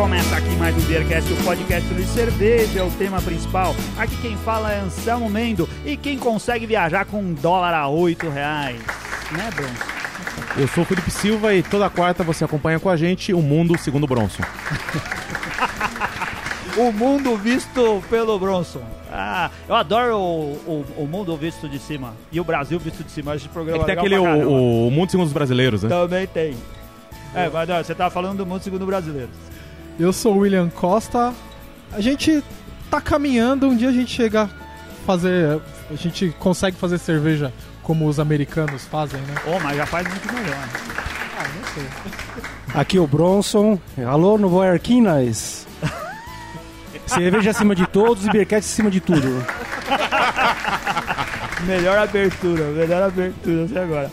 [0.00, 3.74] Começa aqui mais um Beercast, o podcast de cerveja, é o tema principal.
[3.98, 8.26] Aqui quem fala é Anselmo Mendo e quem consegue viajar com um dólar a oito
[8.30, 8.80] reais.
[9.30, 9.74] Né, Bruno?
[10.56, 13.76] Eu sou o Felipe Silva e toda quarta você acompanha com a gente o Mundo
[13.76, 14.42] Segundo Bronson.
[16.78, 18.82] o mundo visto pelo Bronson.
[19.12, 22.14] Ah, eu adoro o, o, o, mundo visto de cima.
[22.32, 23.36] E o Brasil visto de cima.
[23.36, 25.90] Esse programa é tem aquele o, o, Mundo Segundo os Brasileiros, né?
[25.90, 26.56] Também tem.
[27.34, 29.49] É, mas não, você tava falando do Mundo Segundo Brasileiros.
[29.98, 31.32] Eu sou o William Costa.
[31.92, 32.42] A gente
[32.90, 34.48] tá caminhando, um dia a gente chega a
[35.06, 35.60] fazer.
[35.90, 39.34] A gente consegue fazer cerveja como os americanos fazem, né?
[39.46, 40.68] Oh, mas já faz muito melhor.
[41.38, 41.84] Ah, não sei.
[42.74, 43.78] Aqui é o Bronson.
[44.06, 45.66] Alô, Novo Arquinas.
[47.06, 49.44] Cerveja acima de todos e Beercat acima de tudo.
[51.66, 54.12] melhor abertura, melhor abertura até agora.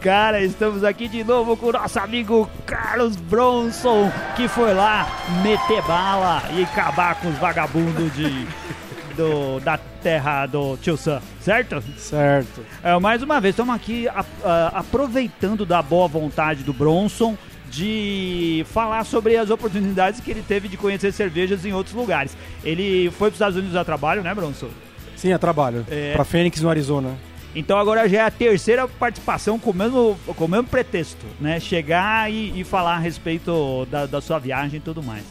[0.00, 5.06] Cara, estamos aqui de novo com o nosso amigo Carlos Bronson, que foi lá
[5.42, 8.46] meter bala e acabar com os vagabundos de,
[9.14, 11.82] do, da terra do Tio Sam, certo?
[11.98, 12.64] Certo.
[12.82, 17.36] É, mais uma vez, estamos aqui a, a, aproveitando da boa vontade do Bronson
[17.70, 22.34] de falar sobre as oportunidades que ele teve de conhecer cervejas em outros lugares.
[22.64, 24.70] Ele foi para os Estados Unidos a trabalho, né, Bronson?
[25.14, 25.84] Sim, a trabalho.
[25.90, 26.14] É...
[26.14, 27.14] Para Phoenix, no Arizona.
[27.54, 31.58] Então agora já é a terceira participação com o mesmo, com o mesmo pretexto, né?
[31.58, 35.24] Chegar e, e falar a respeito da, da, sua viagem e tudo mais.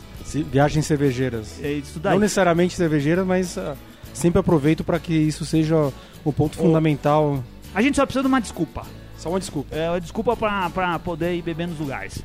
[0.52, 1.60] Viagens cervejeiras.
[1.64, 2.14] É isso daí.
[2.14, 3.76] Não necessariamente cervejeiras, mas uh,
[4.14, 5.92] sempre aproveito para que isso seja
[6.24, 7.44] o ponto fundamental.
[7.74, 8.86] A gente só precisa de uma desculpa.
[9.18, 9.76] Só uma desculpa.
[9.76, 12.24] É uma desculpa para poder ir beber nos lugares.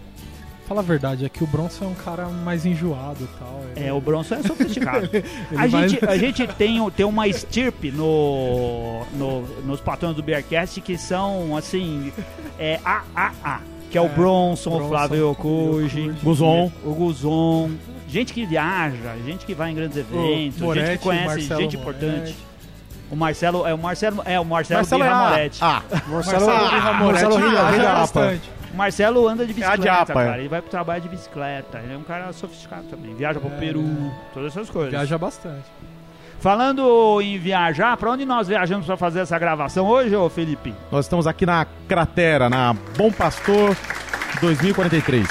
[0.67, 3.61] Fala a verdade, é que o Bronson é um cara mais enjoado e tal.
[3.77, 3.87] Ele...
[3.87, 5.11] É, o Bronson é sofisticado.
[5.53, 5.89] a, vai...
[5.89, 11.55] gente, a gente tem, tem uma estirpe no, no, nos patrões do Bearcast que são,
[11.55, 12.11] assim,
[12.59, 13.61] é AAA.
[13.91, 16.73] Que é, o é, Bronson, Bronson, o Flávio Okuji, Guzon.
[16.83, 17.71] o Guzon.
[18.09, 21.77] Gente que viaja, gente que vai em grandes eventos, Moretti, gente que conhece Marcelo gente
[21.77, 22.37] importante.
[23.11, 25.59] O Marcelo, é o Marcelo, é o Marcelo, Marcelo Birra é Moretti.
[25.61, 28.51] Ah, Marcelo, Marcelo, Marcelo viaja bastante.
[28.75, 30.39] O Marcelo anda de é bicicleta, é cara.
[30.39, 31.79] Ele vai pro trabalho de bicicleta.
[31.79, 33.15] Ele é um cara sofisticado também.
[33.15, 33.85] Viaja pro é, Peru,
[34.35, 34.91] todas essas coisas.
[34.91, 35.63] Viaja bastante.
[36.41, 40.75] Falando em viajar, para onde nós viajamos para fazer essa gravação hoje, ô Felipe?
[40.91, 43.77] Nós estamos aqui na Cratera, na Bom Pastor
[44.41, 45.25] 2043.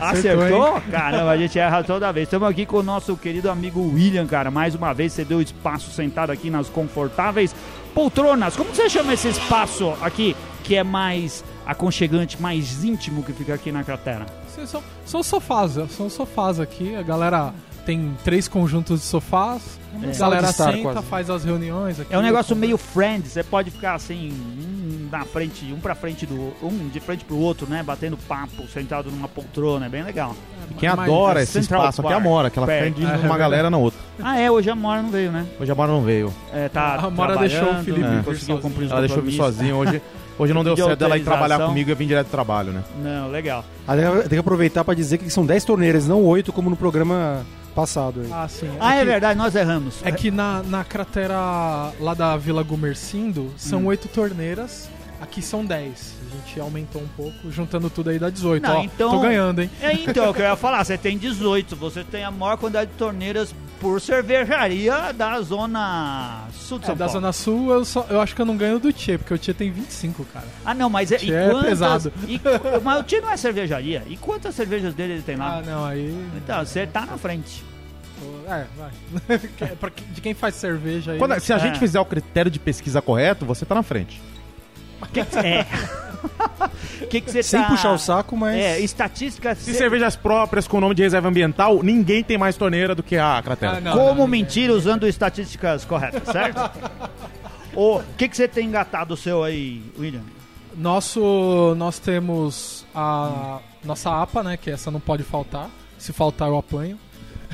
[0.00, 0.44] Acertou?
[0.44, 0.82] Acertou?
[0.88, 2.28] Caramba, a gente erra toda vez.
[2.28, 4.48] Estamos aqui com o nosso querido amigo William, cara.
[4.48, 7.52] Mais uma vez, você deu espaço sentado aqui nas confortáveis
[7.92, 8.54] poltronas.
[8.54, 13.72] Como você chama esse espaço aqui que é mais aconchegante, mais íntimo que fica aqui
[13.72, 14.26] na cratera?
[14.54, 16.94] Sim, são, são sofás, são sofás aqui.
[16.94, 17.52] A galera
[17.84, 19.78] tem três conjuntos de sofás.
[20.02, 20.10] É.
[20.10, 21.02] A galera senta, quase.
[21.02, 22.00] faz as reuniões.
[22.00, 25.94] Aqui, é um negócio meio friend, você pode ficar assim, um na frente, um pra
[25.94, 26.52] frente do.
[26.62, 27.82] um de frente pro outro, né?
[27.82, 30.34] Batendo papo, sentado numa poltrona, é bem legal.
[30.70, 33.70] E quem adora esse espaço aqui é a Mora, que ela fica de uma galera
[33.70, 33.98] na outra.
[34.20, 35.46] Ah, é, hoje a Mora não veio, né?
[35.60, 36.34] Hoje a Mora não veio.
[36.52, 36.96] É, tá.
[36.96, 38.06] A Mora deixou o Felipe.
[38.06, 38.22] É.
[38.22, 40.02] Conseguiu cumprir os Ela deixou eu vir sozinho hoje.
[40.38, 42.84] Hoje não deu certo ela ir trabalhar comigo e eu vim direto do trabalho, né?
[43.02, 43.64] Não, legal.
[44.22, 48.20] Tem que aproveitar para dizer que são 10 torneiras, não 8 como no programa passado.
[48.20, 48.30] Aí.
[48.32, 48.70] Ah, sim.
[48.80, 50.00] Ah, é, é verdade, nós erramos.
[50.04, 53.86] É que na, na cratera lá da Vila Gumercindo são hum.
[53.86, 54.88] 8 torneiras,
[55.20, 58.62] aqui são 10 a gente aumentou um pouco, juntando tudo aí dá 18.
[58.62, 59.70] Não, Ó, então, tô ganhando, hein?
[59.80, 62.90] É, então, o que eu ia falar, você tem 18, você tem a maior quantidade
[62.90, 66.98] de torneiras por cervejaria da zona sul de é, São é, Paulo.
[66.98, 69.38] Da zona sul, eu, só, eu acho que eu não ganho do Tchê, porque o
[69.38, 70.46] Tchê tem 25, cara.
[70.64, 72.12] Ah, não, mas é, e é quantas, pesado.
[72.26, 72.40] E,
[72.82, 74.02] mas o Tchê não é cervejaria.
[74.06, 75.58] E quantas cervejas dele ele tem lá?
[75.58, 76.14] Ah, não, aí...
[76.36, 77.64] Então, você tá na frente.
[78.48, 79.38] É, vai.
[80.12, 81.18] de quem faz cerveja aí.
[81.18, 81.60] Quando, se a é.
[81.60, 84.20] gente fizer o critério de pesquisa correto, você tá na frente.
[85.12, 85.20] Que
[86.28, 87.06] que, é.
[87.06, 87.68] que que você Sem tá...
[87.68, 88.56] puxar o saco, mas.
[88.56, 89.58] É, estatísticas.
[89.58, 93.16] Se cervejas próprias com o nome de reserva ambiental, ninguém tem mais torneira do que
[93.16, 93.78] a cratera.
[93.78, 94.76] Ah, não, Como não, mentir não.
[94.76, 96.70] usando estatísticas corretas, certo?
[97.76, 100.22] O que, que você tem engatado o seu aí, William?
[100.74, 104.56] Nosso, nós temos a nossa APA, né?
[104.56, 105.68] Que essa não pode faltar.
[105.98, 106.98] Se faltar, eu apanho.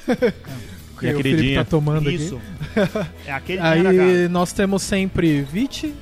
[0.99, 2.41] que o Felipe tá tomando Isso.
[2.76, 3.08] aqui.
[3.26, 5.93] É aquele Aí nós temos sempre VIT,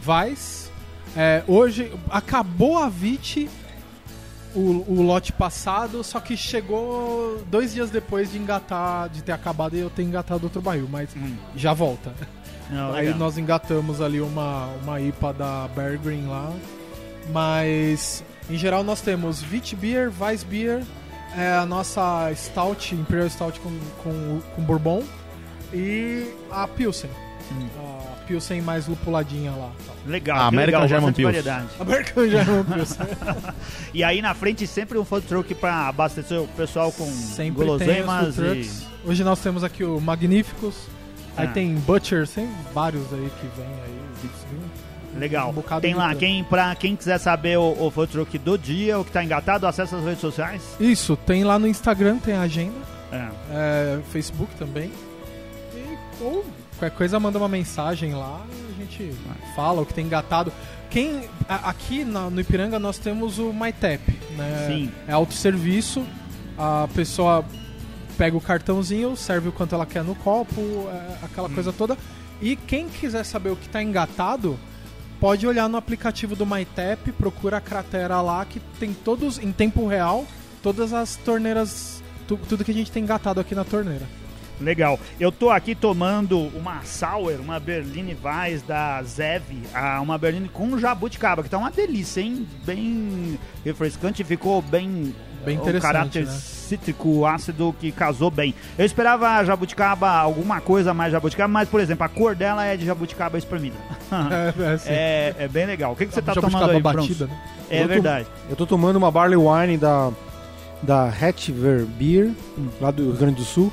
[0.00, 0.63] Vice,
[1.16, 3.48] é, hoje acabou a VIT,
[4.54, 9.76] o, o, lote passado, só que chegou dois dias depois de engatar, de ter acabado
[9.76, 11.36] e eu ter engatado outro barril, mas hum.
[11.56, 12.12] já volta.
[12.70, 16.52] Não, Aí nós engatamos ali uma, uma IPA da Bear Green lá.
[17.30, 20.82] Mas em geral nós temos Vit Beer, Weiss Beer,
[21.36, 23.70] é a nossa Stout, Imperial Stout com,
[24.02, 25.02] com, com Bourbon
[25.72, 27.10] e a Pilsen.
[27.52, 27.68] Hum.
[27.78, 29.70] A Pilsen mais lupuladinha lá.
[30.06, 31.44] Legal, Ah, American legal, German bastante Pils.
[31.44, 31.68] variedade.
[31.80, 33.06] American German Pilsen.
[33.92, 38.36] E aí na frente sempre um food truck pra abastecer o pessoal com Sempre guloseimas
[38.38, 38.70] e...
[39.04, 40.74] Hoje nós temos aqui o Magníficos.
[41.36, 41.50] Aí Ah.
[41.50, 43.94] tem Butchers, tem vários aí que vem aí.
[45.18, 45.54] Legal.
[45.56, 49.04] Um Tem lá, quem, pra quem quiser saber o, o food truck do dia, o
[49.04, 50.60] que tá engatado, acessa as redes sociais.
[50.80, 52.74] Isso, tem lá no Instagram, tem a agenda.
[53.12, 53.28] É.
[53.50, 54.90] é, Facebook também.
[55.72, 56.44] E, ou
[56.78, 59.14] qualquer coisa manda uma mensagem lá e a gente
[59.54, 60.52] fala o que tem engatado.
[60.90, 64.00] Quem, a- aqui na- no Ipiranga nós temos o MyTap,
[64.36, 64.66] né?
[64.68, 64.92] Sim.
[65.08, 66.04] É autosserviço,
[66.58, 67.44] a pessoa
[68.16, 71.96] pega o cartãozinho, serve o quanto ela quer no copo, é, aquela coisa toda.
[72.40, 74.58] E quem quiser saber o que está engatado,
[75.20, 79.86] pode olhar no aplicativo do MyTap, procura a cratera lá que tem todos, em tempo
[79.86, 80.24] real,
[80.62, 84.06] todas as torneiras, tu- tudo que a gente tem engatado aqui na torneira.
[84.60, 84.98] Legal.
[85.18, 89.42] Eu tô aqui tomando uma Sour, uma Berline Weiss da Zev,
[90.02, 92.46] uma Berline com jabuticaba, que tá uma delícia, hein?
[92.64, 95.14] Bem refrescante, ficou bem...
[95.44, 96.30] Bem O interessante, caráter né?
[96.32, 98.54] cítrico, ácido, que casou bem.
[98.78, 102.86] Eu esperava jabuticaba, alguma coisa mais jabuticaba, mas, por exemplo, a cor dela é de
[102.86, 103.76] jabuticaba espremida.
[104.58, 105.92] É, é, assim, é, é bem legal.
[105.92, 107.38] O que, que você tá jabuticaba tomando aí, batida, né?
[107.68, 108.26] É Eu tô- verdade.
[108.48, 110.10] Eu tô tomando uma Barley Wine da,
[110.82, 112.32] da Hatchver Beer,
[112.80, 113.70] lá do Rio Grande do Sul.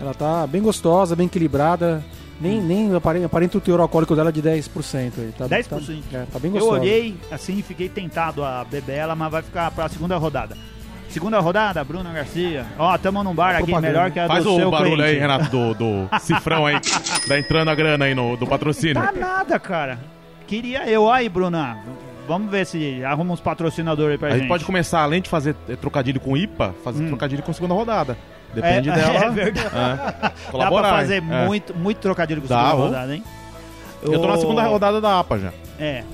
[0.00, 2.02] Ela tá bem gostosa, bem equilibrada.
[2.40, 5.12] Nem, nem aparenta, o teor alcoólico dela de 10%.
[5.18, 5.32] Aí.
[5.36, 6.02] Tá, 10%.
[6.10, 6.80] Tá, é, tá bem Eu gostosa.
[6.80, 10.56] olhei assim e fiquei tentado a beber ela, mas vai ficar pra segunda rodada.
[11.10, 12.64] Segunda rodada, Bruno Garcia.
[12.78, 15.10] Ó, tamo num bar aqui melhor que a Faz do o seu barulho cliente.
[15.14, 16.76] aí, Renato, do, do cifrão aí.
[17.28, 18.94] tá entrando a grana aí no, do patrocínio.
[19.02, 19.98] Tá nada, cara.
[20.46, 21.10] Queria eu.
[21.10, 21.78] Aí, Bruna.
[22.28, 24.40] Vamos ver se arruma uns patrocinadores aí pra A gente.
[24.42, 27.08] gente pode começar, além de fazer eh, trocadilho com IPA, fazer Hum.
[27.08, 28.16] trocadilho com segunda rodada.
[28.54, 29.18] Depende é, dela.
[29.26, 29.66] É verdade.
[29.66, 30.20] É.
[30.22, 30.88] Dá Colaborar.
[30.88, 31.28] pra fazer hein?
[31.30, 31.46] É.
[31.46, 33.24] muito, muito trocadilho com Dá, segunda rodada, hein?
[34.02, 35.52] Eu tô na segunda rodada da APA já.
[35.78, 36.04] É.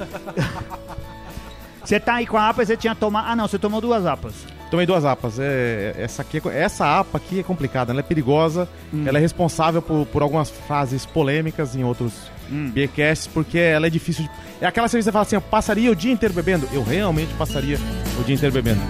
[1.85, 3.29] Você tá aí com a APA e você tinha tomado.
[3.29, 4.35] Ah, não, você tomou duas APAs.
[4.71, 5.39] Tomei duas APAs.
[5.39, 8.69] É, essa, aqui, é- essa APA aqui é complicada, ela é perigosa.
[8.93, 9.05] Hum.
[9.07, 12.13] Ela é responsável por, por algumas frases polêmicas em outros
[12.51, 12.71] Hum.
[12.73, 14.31] beercasts, porque ela é difícil de...
[14.61, 16.69] É aquela cerveja que você fala assim, eu passaria o dia inteiro bebendo?
[16.73, 17.77] Eu realmente passaria
[18.21, 18.81] o dia inteiro bebendo.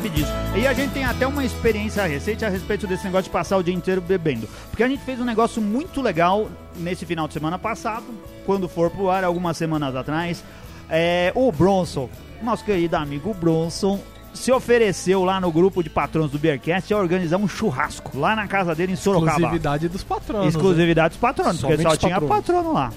[0.00, 0.32] Sabe disso.
[0.56, 3.62] E a gente tem até uma experiência recente a respeito desse negócio de passar o
[3.62, 4.48] dia inteiro bebendo.
[4.70, 8.06] Porque a gente fez um negócio muito legal nesse final de semana passado,
[8.46, 10.42] quando for pro ar, algumas semanas atrás.
[10.88, 12.08] É, o Bronson,
[12.42, 14.00] nosso querido amigo Bronson,
[14.32, 18.46] se ofereceu lá no grupo de patrões do Beercast a organizar um churrasco lá na
[18.46, 19.32] casa dele em Sorocaba.
[19.32, 20.46] Exclusividade dos patronos.
[20.46, 20.48] né?
[20.48, 22.90] Exclusividade dos patronos, porque só tinha patrono lá.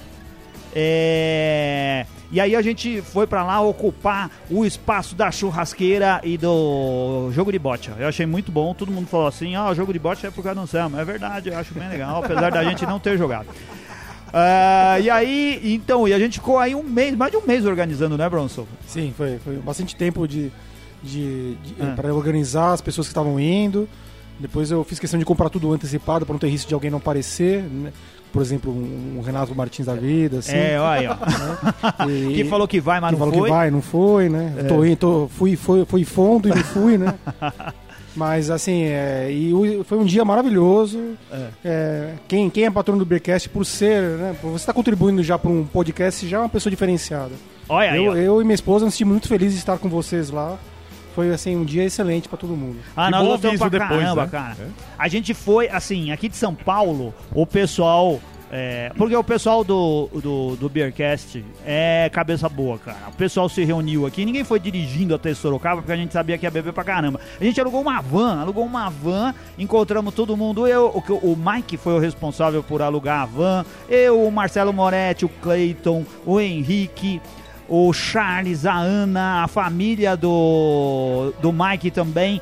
[0.74, 2.06] É...
[2.34, 7.52] E aí a gente foi pra lá ocupar o espaço da churrasqueira e do jogo
[7.52, 7.92] de bote.
[7.96, 8.74] Eu achei muito bom.
[8.74, 10.98] Todo mundo falou assim: ó, o jogo de bote é por causa do Anselmo.
[10.98, 13.46] É verdade, eu acho bem legal, apesar da gente não ter jogado.
[14.36, 17.64] Ah, e aí, então, e a gente ficou aí um mês, mais de um mês
[17.64, 18.66] organizando, né, Bronson?
[18.84, 20.50] Sim, foi, foi bastante tempo de,
[21.04, 21.92] de, de Ah.
[21.94, 23.88] para organizar as pessoas que estavam indo.
[24.40, 26.98] Depois eu fiz questão de comprar tudo antecipado para não ter risco de alguém não
[26.98, 27.62] aparecer.
[27.62, 27.92] né?
[28.34, 30.56] Por exemplo, um, um Renato Martins da vida, assim.
[30.56, 32.06] É, olha aí, ó.
[32.10, 33.48] E- que falou que vai, mas que não falou foi.
[33.48, 34.54] que vai, não foi, né?
[34.58, 34.62] É.
[34.64, 37.14] Tô, tô, fui, foi, fui fundo e não fui, né?
[38.16, 39.52] Mas assim, é, e
[39.84, 41.16] foi um dia maravilhoso.
[41.32, 41.46] É.
[41.64, 44.36] É, quem, quem é patrono do Beercast, por ser, né?
[44.40, 47.32] Por você estar contribuindo já para um podcast, já é uma pessoa diferenciada.
[47.68, 48.16] Olha aí, eu, ó.
[48.16, 50.56] eu e minha esposa nos sentimos muito felizes de estar com vocês lá.
[51.14, 52.78] Foi assim um dia excelente para todo mundo.
[52.96, 54.28] Ah, Que nós gostamos pra depois, caramba, né?
[54.30, 54.56] cara.
[54.60, 54.66] É.
[54.98, 58.20] A gente foi, assim, aqui de São Paulo, o pessoal.
[58.56, 63.08] É, porque o pessoal do, do, do Beercast é cabeça boa, cara.
[63.08, 66.46] O pessoal se reuniu aqui, ninguém foi dirigindo até Sorocaba, porque a gente sabia que
[66.46, 67.18] ia beber pra caramba.
[67.40, 70.68] A gente alugou uma van, alugou uma van, encontramos todo mundo.
[70.68, 74.72] Eu, o, que- o Mike foi o responsável por alugar a van, eu, o Marcelo
[74.72, 77.20] Moretti, o Clayton, o Henrique
[77.66, 82.38] o Charles, a Ana, a família do, do Mike também.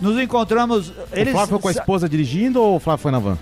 [0.00, 0.92] Nos encontramos.
[1.12, 3.38] Eles, O Flávio foi com a esposa dirigindo ou o Flávio foi na van?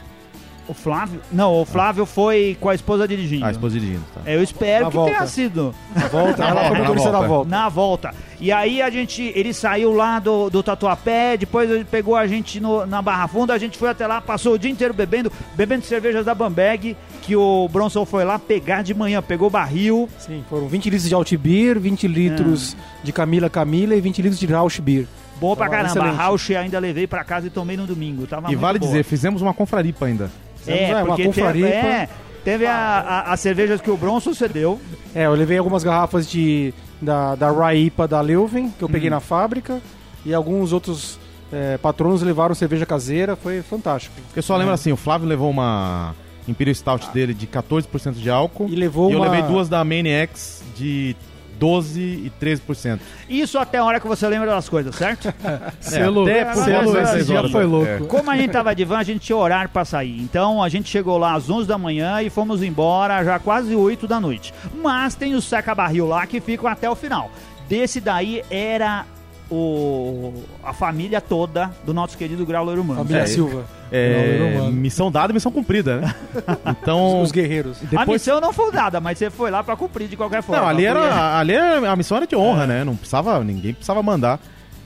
[0.68, 1.20] O Flávio?
[1.30, 3.44] Não, o Flávio foi com a esposa dirigindo.
[3.44, 4.20] Ah, a esposa dirigindo, tá.
[4.28, 5.12] Eu espero Na que volta.
[5.12, 7.50] tenha sido Na volta, ela foi Na motorista da volta.
[7.50, 8.14] na volta.
[8.40, 12.58] E aí a gente, ele saiu lá do, do Tatuapé, depois ele pegou a gente
[12.60, 15.84] no- na Barra Funda, a gente foi até lá, passou o dia inteiro bebendo, bebendo
[15.84, 20.08] cervejas da Bambeg, que o Bronson foi lá pegar de manhã, pegou barril.
[20.18, 24.46] Sim, foram 20 litros de Altbier, 20 litros de Camila Camila e 20 litros de
[24.46, 25.06] Rausch Beer.
[25.40, 26.04] Bom pra Tava caramba.
[26.08, 26.12] A.
[26.12, 28.26] Rausch ainda levei pra casa e tomei no domingo.
[28.26, 28.90] Tava E muito vale boa.
[28.90, 30.30] dizer, fizemos uma confraripa ainda.
[30.66, 31.68] É, É, uma porque confraripa.
[31.68, 32.08] Tem, é,
[32.44, 34.80] Teve a, a, as cervejas que o Bronson cedeu.
[35.12, 39.14] É, eu levei algumas garrafas de da, da Raipa da Leuven, que eu peguei hum.
[39.14, 39.80] na fábrica,
[40.24, 41.18] e alguns outros
[41.52, 44.14] é, patronos levaram cerveja caseira, foi fantástico.
[44.34, 44.74] Eu só lembro é.
[44.74, 46.14] assim, o Flávio levou uma
[46.48, 48.68] Imperial Stout dele de 14% de álcool.
[48.68, 49.26] E levou e uma...
[49.26, 51.16] eu levei duas da Maniacs de
[51.58, 53.00] 12 e 13%.
[53.28, 55.28] Isso até a hora que você lembra das coisas, certo?
[55.44, 57.86] é, selo, por selo esse dia foi louco.
[57.86, 57.98] É.
[58.00, 60.20] Como a gente tava de van, a gente tinha horário para sair.
[60.20, 64.06] Então a gente chegou lá às 11 da manhã e fomos embora já quase 8
[64.06, 64.52] da noite.
[64.82, 67.30] Mas tem o seca-barril lá que ficam até o final.
[67.68, 69.04] Desse daí era
[69.50, 73.00] o, a família toda do nosso querido Grauler Humano.
[73.00, 73.64] Família é, Silva.
[73.90, 76.14] É, missão dada, missão cumprida, né?
[76.82, 77.22] Então.
[77.22, 77.78] Os guerreiros.
[77.80, 78.08] Depois...
[78.08, 80.62] A missão não foi dada, mas você foi lá para cumprir de qualquer forma.
[80.62, 82.66] Não, ali, era, ali a missão era de honra, é.
[82.66, 82.84] né?
[82.84, 84.40] Não precisava, ninguém precisava mandar.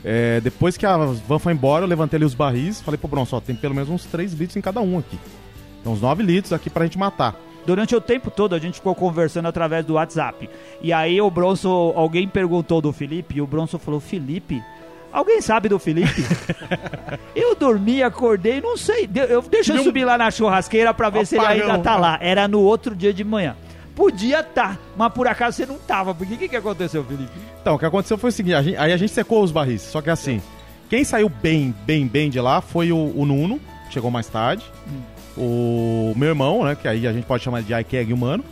[0.05, 3.37] É, depois que a van foi embora, eu levantei ali os barris, falei pro Bronson,
[3.37, 5.19] ó, tem pelo menos uns 3 litros em cada um aqui.
[5.81, 7.35] Então uns 9 litros aqui pra gente matar.
[7.67, 10.49] Durante o tempo todo a gente ficou conversando através do WhatsApp.
[10.81, 14.63] E aí o Bronson, alguém perguntou do Felipe, e o Bronson falou: Felipe,
[15.13, 16.25] Alguém sabe do Felipe?
[17.35, 19.09] eu dormi, acordei, não sei.
[19.29, 21.27] Eu, deixa eu subir lá na churrasqueira pra ver Apagão.
[21.27, 22.17] se ele ainda tá lá.
[22.21, 23.57] Era no outro dia de manhã.
[23.95, 26.15] Podia tá, mas por acaso você não tava.
[26.15, 27.33] Por que que, que aconteceu, Felipe?
[27.61, 29.83] Então, o que aconteceu foi o seguinte: a gente, aí a gente secou os barris.
[29.83, 30.41] Só que assim,
[30.89, 34.65] quem saiu bem, bem, bem de lá foi o, o Nuno, chegou mais tarde.
[34.89, 35.01] Hum.
[35.37, 36.77] O meu irmão, né?
[36.81, 38.45] Que aí a gente pode chamar de iKeg humano.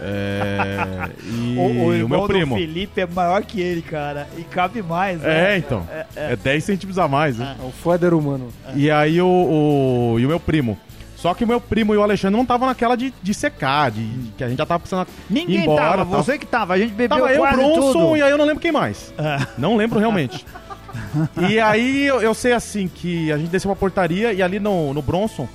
[0.00, 2.54] É, e o, o, o meu primo.
[2.54, 4.28] O Felipe é maior que ele, cara.
[4.36, 5.54] E cabe mais, né?
[5.54, 5.86] É, então.
[5.90, 6.32] É, é.
[6.32, 7.38] é 10 centímetros a mais.
[7.38, 7.56] Né?
[7.60, 8.48] É o foder humano.
[8.74, 10.78] E aí o, o, e o meu primo.
[11.16, 14.06] Só que o meu primo e o Alexandre não estavam naquela de, de secar, de,
[14.06, 16.74] de, que a gente já tava precisando Ninguém embora, tava, você que tava.
[16.74, 18.16] A gente bebeu tava quase eu, Bronson, tudo.
[18.18, 19.12] e aí eu não lembro quem mais.
[19.16, 19.46] É.
[19.56, 20.44] Não lembro realmente.
[21.48, 24.92] e aí eu, eu, sei assim que a gente desceu pra portaria e ali no,
[24.92, 25.48] no Bronson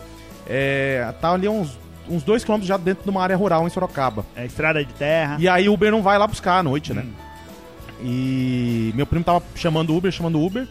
[0.47, 1.79] é, tá ali uns
[2.09, 4.25] uns dois quilômetros já dentro de uma área rural em Sorocaba.
[4.35, 5.37] É estrada de terra.
[5.39, 7.03] E aí o Uber não vai lá buscar à noite, né?
[7.03, 7.05] hum.
[7.05, 7.13] né?
[8.03, 10.67] E meu primo tava chamando Uber, chamando Uber.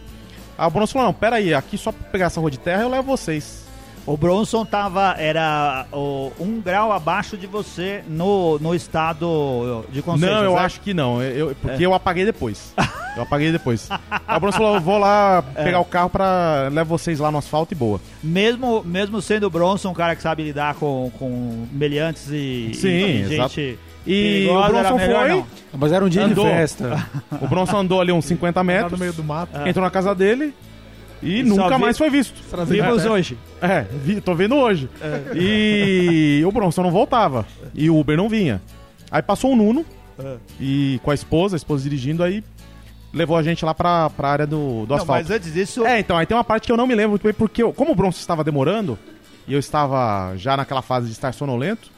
[0.57, 2.83] Aí o Bronson falou, não, pera aí, aqui só pra pegar essa rua de terra
[2.83, 3.65] eu levo vocês.
[4.05, 10.35] O Bronson tava, era o, um grau abaixo de você no, no estado de consciência.
[10.35, 10.65] Não, eu certo?
[10.65, 11.85] acho que não, eu, porque é.
[11.85, 12.73] eu apaguei depois.
[13.13, 13.89] Eu apaguei depois.
[14.25, 15.63] Aí o Bronson falou, eu vou lá é.
[15.65, 15.81] pegar é.
[15.81, 17.99] o carro pra levar vocês lá no asfalto e boa.
[18.23, 22.87] Mesmo, mesmo sendo o Bronson um cara que sabe lidar com, com meliantes e, Sim,
[22.87, 23.77] e gente...
[24.05, 25.29] E o Bronson foi.
[25.29, 25.47] Não.
[25.73, 26.45] Mas era um dia andou.
[26.45, 27.07] de festa.
[27.39, 28.91] O Bronson andou ali uns 50 metros.
[28.93, 29.67] no meio do mato.
[29.67, 30.53] Entrou na casa dele.
[31.21, 32.41] E, e nunca mais foi visto.
[32.65, 33.37] Vimos é, hoje.
[33.61, 34.89] É, vi, tô vendo hoje.
[35.01, 35.21] É.
[35.35, 37.45] E o Bronson não voltava.
[37.73, 38.61] E o Uber não vinha.
[39.09, 39.85] Aí passou o Nuno.
[40.17, 40.35] É.
[40.59, 42.43] E com a esposa, a esposa dirigindo, aí
[43.13, 45.23] levou a gente lá pra, pra área do, do não, asfalto.
[45.23, 45.85] Mas antes disso.
[45.85, 47.73] É, então, aí tem uma parte que eu não me lembro muito bem, porque eu,
[47.73, 48.97] como o Bronson estava demorando,
[49.47, 51.91] e eu estava já naquela fase de estar sonolento,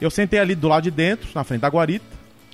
[0.00, 2.04] eu sentei ali do lado de dentro, na frente da guarita.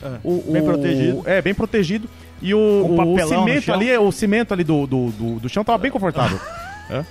[0.02, 1.22] É, o, bem o, protegido.
[1.24, 2.08] É, bem protegido.
[2.42, 5.78] E o, o, o cimento ali, o cimento ali do, do, do, do chão tava
[5.78, 6.38] bem confortável.
[6.90, 7.04] é.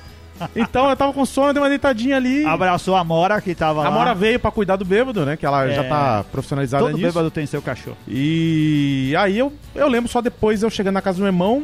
[0.56, 2.46] Então eu tava com sono, dei uma deitadinha ali.
[2.46, 3.90] Abraçou a Mora que tava a lá.
[3.90, 5.38] A Mora veio pra cuidar do bêbado, né?
[5.38, 5.76] Que ela é...
[5.76, 7.08] já tá profissionalizada Todo nisso.
[7.08, 7.98] bêbado tem seu cachorro.
[8.08, 11.64] E aí eu, eu lembro só depois eu chegando na casa do meu irmão,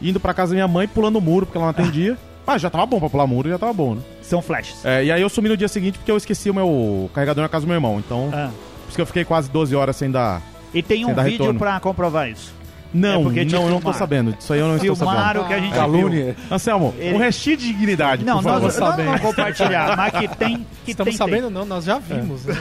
[0.00, 2.16] indo pra casa da minha mãe, pulando o muro, porque ela não atendia.
[2.46, 4.02] Mas já tava bom pra pular muro, já tava bom, né?
[4.22, 4.82] São flashes.
[4.82, 7.48] É, e aí eu sumi no dia seguinte porque eu esqueci o meu carregador na
[7.48, 7.98] casa do meu irmão.
[7.98, 8.50] Então, ah.
[8.82, 10.40] por isso que eu fiquei quase 12 horas sem dar.
[10.72, 11.58] E tem um vídeo retorno.
[11.58, 12.57] pra comprovar isso.
[12.92, 14.34] Não, é não, eu não tô sabendo.
[14.38, 15.46] Isso aí eu não Filmaram estou sabendo.
[15.46, 16.36] que a gente Calúnia.
[16.36, 16.56] Viu.
[16.56, 17.16] Anselmo, Ele...
[17.16, 18.62] um restinho de dignidade, não, por favor.
[18.62, 20.66] Nós, não vamos compartilhar, mas que tem...
[20.84, 21.52] Que Estamos tem, sabendo tem.
[21.52, 22.48] não, nós já vimos.
[22.48, 22.52] É.
[22.52, 22.60] Né?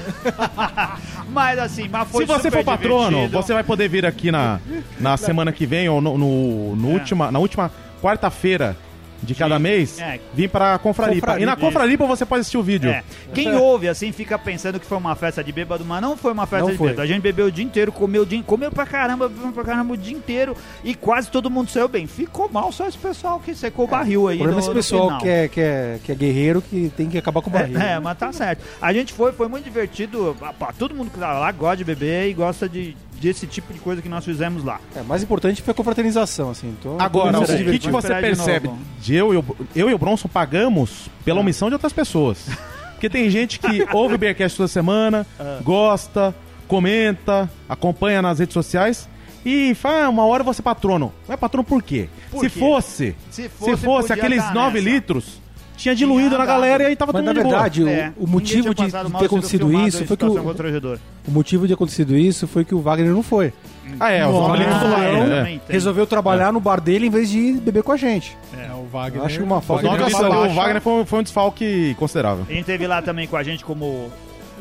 [1.32, 4.60] mas assim, mas foi Se você for patrono, você vai poder vir aqui na,
[5.00, 6.94] na semana que vem ou no, no, no é.
[6.94, 8.76] última, na última quarta-feira
[9.22, 10.20] de cada mês, é.
[10.34, 11.28] vim pra Confraripa.
[11.28, 11.44] Confraripa.
[11.44, 12.90] E na Confraripa você pode assistir o vídeo.
[12.90, 13.04] É.
[13.34, 16.46] Quem ouve, assim, fica pensando que foi uma festa de bêbado, mas não foi uma
[16.46, 16.90] festa não de foi.
[16.90, 17.02] bêbado.
[17.02, 19.94] A gente bebeu o dia inteiro, comeu o dia, comeu pra caramba, bebeu pra caramba
[19.94, 22.08] o dia inteiro e quase todo mundo saiu bem.
[22.08, 24.38] Ficou mal só esse pessoal que secou o barril aí.
[24.38, 27.18] O problema é esse pessoal que é, que, é, que é guerreiro que tem que
[27.18, 27.78] acabar com o barril.
[27.80, 28.64] É, é, mas tá certo.
[28.82, 30.36] A gente foi, foi muito divertido.
[30.78, 34.02] Todo mundo que tá lá gosta de beber e gosta de desse tipo de coisa
[34.02, 34.80] que nós fizemos lá.
[34.96, 36.76] É, mais importante foi a confraternização, assim.
[36.80, 38.70] Então, Agora, o que, que você percebe
[39.00, 39.46] de, eu, eu,
[39.76, 41.42] eu e o Bronson pagamos pela ah.
[41.42, 42.48] omissão de outras pessoas.
[42.94, 45.60] Porque tem gente que ouve o Bearcast toda semana, ah.
[45.64, 46.34] gosta,
[46.68, 49.08] comenta, acompanha nas redes sociais
[49.46, 51.14] e fala, ah, uma hora você é patrono.
[51.28, 52.10] Não é patrono por quê?
[52.30, 52.60] Por se, quê?
[52.60, 55.42] Fosse, se fosse, se fosse aqueles 9 litros,
[55.78, 58.28] tinha diluído tinha na galera e aí tava Mas tudo na verdade, o, é, o,
[58.28, 60.34] motivo de, ter acontecido isso foi que o,
[61.28, 63.54] o motivo de acontecido isso foi que o Wagner não foi.
[64.00, 65.60] Ah, é, o Wagner ah, é.
[65.70, 66.52] resolveu trabalhar é.
[66.52, 68.36] no bar dele em vez de beber com a gente.
[68.58, 69.24] É, o Wagner.
[69.24, 72.46] Acho uma falta de O Wagner foi, foi um desfalque considerável.
[72.50, 74.12] A gente teve lá também com a gente como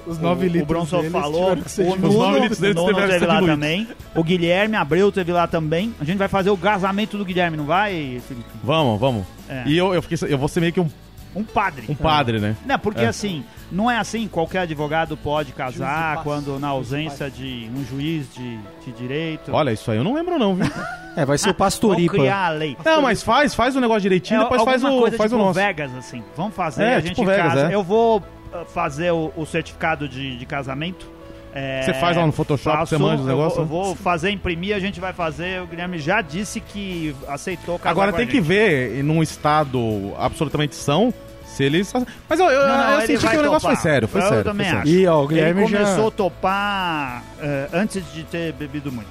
[0.06, 0.62] Os 9 litros.
[0.62, 1.52] O Bronson falou.
[1.52, 3.46] O Nuno, o Nuno teve lá muito.
[3.46, 3.88] também.
[4.14, 5.94] O Guilherme Abreu teve lá também.
[5.98, 8.46] A gente vai fazer o casamento do Guilherme, não vai, Felipe?
[8.62, 9.24] Vamos, vamos.
[9.48, 9.64] É.
[9.66, 10.88] E eu, eu, fiquei, eu vou ser meio que um
[11.36, 11.84] um padre.
[11.88, 12.56] Um padre, né?
[12.64, 13.08] Não, porque é.
[13.08, 18.58] assim, não é assim, qualquer advogado pode casar quando na ausência de um juiz de,
[18.84, 19.52] de direito.
[19.52, 20.66] Olha, isso aí eu não lembro não, viu?
[21.14, 22.14] é, vai ser o pastoripa.
[22.14, 22.76] criar a lei.
[22.84, 25.44] Não, mas faz, faz o negócio direitinho, é, depois faz o coisa faz tipo o
[25.44, 25.60] nosso.
[25.60, 26.22] Vegas assim.
[26.36, 27.70] Vamos fazer, é, a gente tipo Vegas, casa.
[27.70, 27.74] É.
[27.74, 31.16] Eu vou uh, fazer o, o certificado de, de casamento.
[31.58, 33.56] É, você faz lá no Photoshop, faço, você manda os negócios?
[33.56, 35.62] Eu, eu vou fazer, imprimir, a gente vai fazer.
[35.62, 41.14] O Guilherme já disse que aceitou casar Agora tem que ver, num estado absolutamente são,
[41.56, 41.92] se eles.
[42.28, 44.44] Mas eu, eu, não, eu senti que o negócio foi sério, foi eu sério.
[44.44, 44.88] também foi acho.
[44.88, 46.08] E, ó, o Guilherme ele começou já...
[46.08, 49.08] a topar uh, antes de ter bebido muito.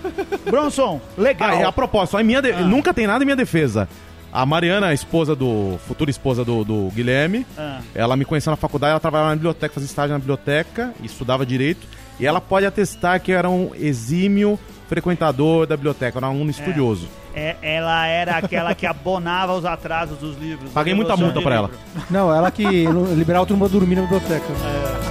[0.44, 1.62] Bronson, legal.
[1.64, 2.52] Ah, a propósito, a minha de...
[2.52, 2.60] ah.
[2.60, 3.88] nunca tem nada em minha defesa.
[4.32, 5.78] A Mariana, a esposa do.
[5.88, 7.80] futura esposa do, do Guilherme, ah.
[7.94, 11.86] ela me conheceu na faculdade, ela trabalhava na biblioteca, fazia estágio na biblioteca, estudava direito.
[12.18, 14.58] E ela pode atestar que era um exímio
[14.90, 16.50] frequentador da biblioteca, era um aluno é.
[16.50, 17.08] estudioso.
[17.32, 20.72] É, ela era aquela que abonava os atrasos dos livros.
[20.72, 21.70] Paguei muita multa pra ela.
[22.10, 22.64] Não, ela que
[23.16, 24.46] liberava o turma dormir na biblioteca.
[24.46, 25.10] É.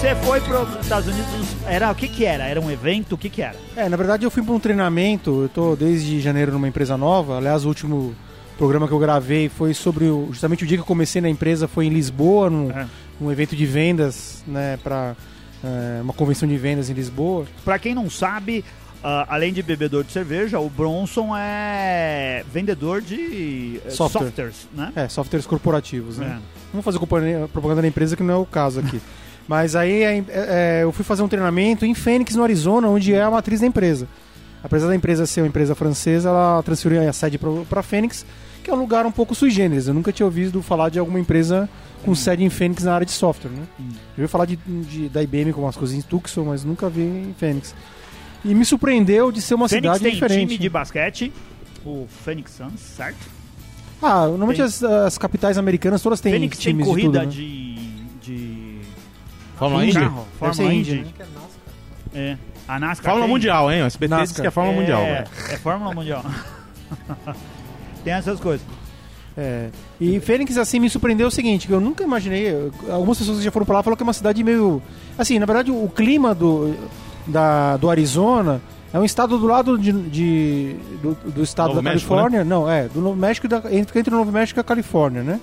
[0.00, 2.44] você foi para os Estados Unidos, era o que que era?
[2.44, 3.16] Era um evento?
[3.16, 3.54] O que que era?
[3.76, 7.36] É, na verdade eu fui para um treinamento, eu tô desde janeiro numa empresa nova,
[7.36, 8.16] aliás o último
[8.60, 11.66] programa que eu gravei foi sobre o, justamente o dia que eu comecei na empresa
[11.66, 12.86] foi em Lisboa, num, é.
[13.18, 15.16] num evento de vendas, né, para
[15.64, 17.46] é, uma convenção de vendas em Lisboa.
[17.64, 18.62] Para quem não sabe,
[19.02, 24.26] Uh, além de bebedor de cerveja, o Bronson é vendedor de eh, Software.
[24.26, 24.92] softwares, né?
[24.94, 26.38] É, softwares corporativos, né?
[26.38, 26.38] É.
[26.70, 26.98] Vamos fazer
[27.48, 29.00] propaganda da empresa que não é o caso aqui.
[29.48, 33.22] Mas aí é, é, eu fui fazer um treinamento em Phoenix, no Arizona, onde é
[33.22, 34.06] a matriz da empresa.
[34.62, 37.40] Apesar da empresa ser uma empresa francesa, ela transferiu a sede
[37.70, 38.26] para Phoenix
[38.70, 39.88] que é um lugar um pouco sui generis.
[39.88, 41.68] Eu nunca tinha ouvido falar de alguma empresa
[42.04, 42.14] com hum.
[42.14, 43.64] sede em Fênix na área de software, né?
[43.78, 43.88] Hum.
[44.16, 47.02] Eu ouvi falar de, de, da IBM com umas coisas em Tucson, mas nunca vi
[47.02, 47.74] em Fênix.
[48.44, 50.48] E me surpreendeu de ser uma Phoenix cidade tem diferente.
[50.48, 51.32] time de basquete,
[51.84, 53.18] o Phoenix Suns, certo?
[54.00, 58.08] Ah, normalmente as, as, capitais americanas todas têm Phoenix times tem corrida de, tudo, né?
[58.22, 58.80] de, de...
[59.56, 60.10] Fórmula Indy?
[60.38, 61.06] Fórmula Indy.
[62.14, 62.38] É.
[62.66, 63.34] A NASCAR Fórmula tem...
[63.34, 63.82] Mundial, hein?
[63.82, 64.26] O SBT NASCAR.
[64.28, 65.02] diz que é Fórmula é, Mundial.
[65.02, 66.24] É, é Fórmula Mundial.
[68.04, 68.66] Tem essas coisas.
[69.36, 69.68] É.
[70.00, 72.70] E Fênix, assim, me surpreendeu o seguinte, que eu nunca imaginei.
[72.90, 74.82] Algumas pessoas que já foram pra lá falaram que é uma cidade meio.
[75.16, 76.74] Assim, na verdade, o clima do,
[77.26, 78.60] da, do Arizona
[78.92, 82.40] é um estado do lado de, de do, do, estado Novo da México, Califórnia.
[82.40, 82.44] Né?
[82.44, 85.40] Não, é, do Novo México da, entre, entre o Novo México e a Califórnia, né?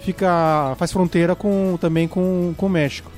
[0.00, 0.74] Fica.
[0.78, 3.10] faz fronteira com, também com, com o México.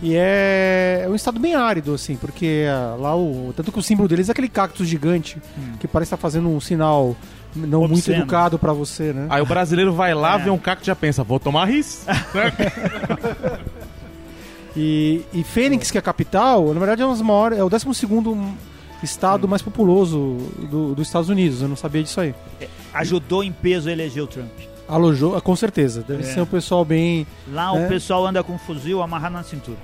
[0.00, 3.52] E é, é um estado bem árido, assim, porque ah, lá o.
[3.56, 5.72] Tanto que o símbolo deles é aquele cacto gigante, hum.
[5.80, 7.16] que parece estar fazendo um sinal
[7.56, 7.88] não Obsceno.
[7.88, 9.26] muito educado para você, né?
[9.30, 10.44] Aí o brasileiro vai lá, é.
[10.44, 12.06] vê um cacto e já pensa, vou tomar ris.
[14.76, 17.86] e, e Fênix, que é a capital, na verdade é, um maiores, é o 12
[19.02, 19.50] estado hum.
[19.50, 20.36] mais populoso
[20.70, 21.62] do, dos Estados Unidos.
[21.62, 22.34] Eu não sabia disso aí.
[22.60, 24.50] É, ajudou em peso a eleger o Trump.
[24.88, 26.04] Alojou, com certeza.
[26.06, 26.26] Deve é.
[26.26, 27.26] ser um pessoal bem.
[27.50, 27.84] Lá né?
[27.84, 29.78] o pessoal anda com um fuzil amarrado na cintura.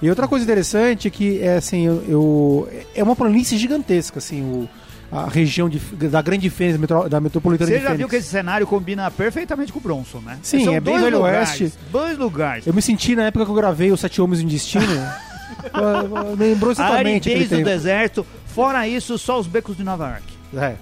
[0.00, 4.40] E outra coisa interessante é que é assim, eu, eu é uma planície gigantesca, assim,
[4.40, 4.68] o,
[5.10, 7.88] a região de, da Grande Fênix, metro, da metropolitana Você de Fênix.
[7.88, 10.38] Você já viu que esse cenário combina perfeitamente com o Bronson, né?
[10.42, 11.72] Sim, São é bem Velho Oeste.
[11.90, 12.66] Dois lugares.
[12.66, 14.84] Eu me senti na época que eu gravei Os Sete Homens em Destino.
[16.38, 17.28] lembrou exatamente.
[17.28, 18.26] A aridez do deserto.
[18.46, 20.24] Fora isso, só os becos de Nova York.
[20.56, 20.76] É.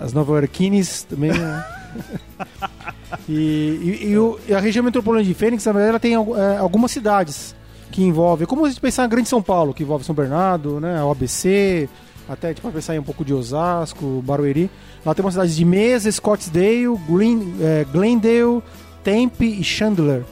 [0.00, 1.32] As Nova Yorkines também.
[1.32, 1.64] Né?
[3.28, 6.58] e, e, e, o, e, a região metropolitana de Fênix, na verdade, ela tem é,
[6.58, 7.54] algumas cidades
[7.90, 8.46] que envolvem.
[8.46, 11.88] Como a gente pensar na Grande São Paulo, que envolve São Bernardo, né, OBC,
[12.28, 14.70] até tipo, pensar aí um pouco de Osasco, Barueri.
[15.04, 18.62] Lá tem uma cidade de Mesa, Scottsdale, Green, é, Glendale,
[19.02, 20.24] Tempe e Chandler.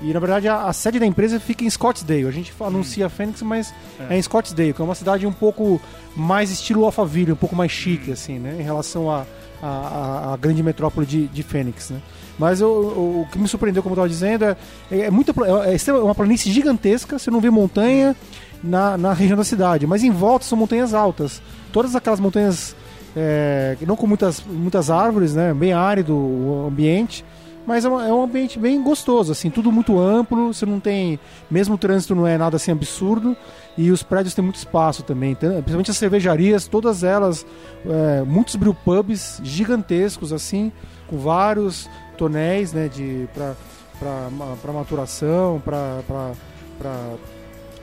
[0.00, 2.26] E na verdade a, a, sede da empresa fica em Scottsdale.
[2.26, 3.10] A gente anuncia hum.
[3.10, 4.14] Phoenix, mas é.
[4.14, 4.18] é.
[4.18, 5.80] em Scottsdale, que é uma cidade um pouco
[6.14, 8.56] mais estilo Alphaville, um pouco mais chique, assim, né?
[8.58, 9.26] Em relação à
[9.62, 12.00] a, a, a, grande metrópole de, de Phoenix, né?
[12.38, 14.56] Mas o, o, o que me surpreendeu, como eu estava dizendo, é,
[14.90, 18.14] é, é, muito, é, é uma planície gigantesca, você não vê montanha,
[18.62, 21.42] na, na região da cidade, mas em volta são montanhas altas.
[21.72, 22.74] Todas aquelas montanhas,
[23.16, 25.52] é, não com muitas, muitas árvores, né?
[25.54, 27.24] Bem árido o ambiente,
[27.66, 31.18] mas é, uma, é, um ambiente bem gostoso, assim, tudo muito amplo, você não tem,
[31.50, 33.36] mesmo o trânsito não é nada assim absurdo,
[33.76, 37.44] e os prédios têm muito espaço também, principalmente as cervejarias, todas elas,
[37.84, 40.70] é, muitos brewpubs gigantescos, assim,
[41.08, 46.32] com vários tonéis, né, de, para maturação, para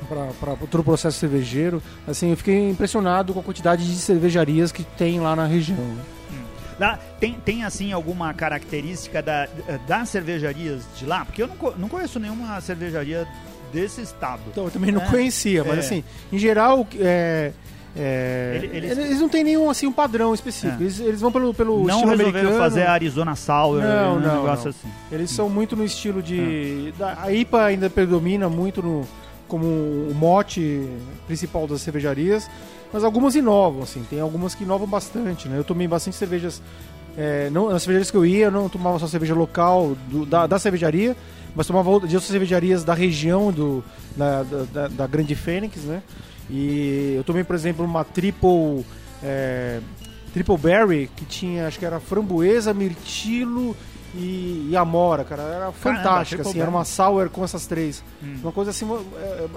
[0.04, 1.82] para todo o processo cervejeiro.
[2.08, 5.78] Assim, eu fiquei impressionado com a quantidade de cervejarias que tem lá na região.
[5.78, 6.04] Né?
[6.80, 9.48] Lá, tem, tem, assim, alguma característica da,
[9.88, 11.24] das cervejarias de lá?
[11.24, 13.28] Porque eu não, não conheço nenhuma cervejaria
[13.72, 14.42] desse estado.
[14.52, 15.10] Então, eu também não é.
[15.10, 15.80] conhecia, mas é.
[15.80, 17.52] assim, em geral, é,
[17.96, 20.82] é, eles, eles, não têm nenhum assim um padrão específico.
[20.82, 20.84] É.
[20.84, 22.58] Eles, eles, vão pelo, pelo não estilo americano.
[22.58, 24.72] fazer a Arizona Sour, não, um não, negócio não.
[24.72, 24.88] assim.
[25.12, 26.90] Eles são muito no estilo de.
[26.90, 26.92] É.
[26.98, 29.08] Da, a IPA ainda predomina muito no,
[29.54, 30.82] como o mote
[31.28, 32.50] principal das cervejarias,
[32.92, 34.04] mas algumas inovam, assim.
[34.10, 35.60] Tem algumas que inovam bastante, né?
[35.60, 36.60] Eu tomei bastante cervejas.
[37.16, 40.48] É, não, nas cervejarias que eu ia, eu não tomava só cerveja local do, da,
[40.48, 41.16] da cervejaria,
[41.56, 43.84] mas tomava de outras cervejarias da região do,
[44.18, 46.02] da, da, da Grande Fênix, né?
[46.50, 48.84] E eu tomei, por exemplo, uma triple.
[49.22, 49.82] É,
[50.34, 53.78] triple Berry, que tinha, acho que era framboesa, mirtilo
[54.16, 55.42] e, e amora, cara.
[55.44, 56.60] Era fantástica, assim.
[56.60, 58.04] Era uma sour com essas três.
[58.22, 58.36] Hum.
[58.44, 58.88] Uma coisa assim,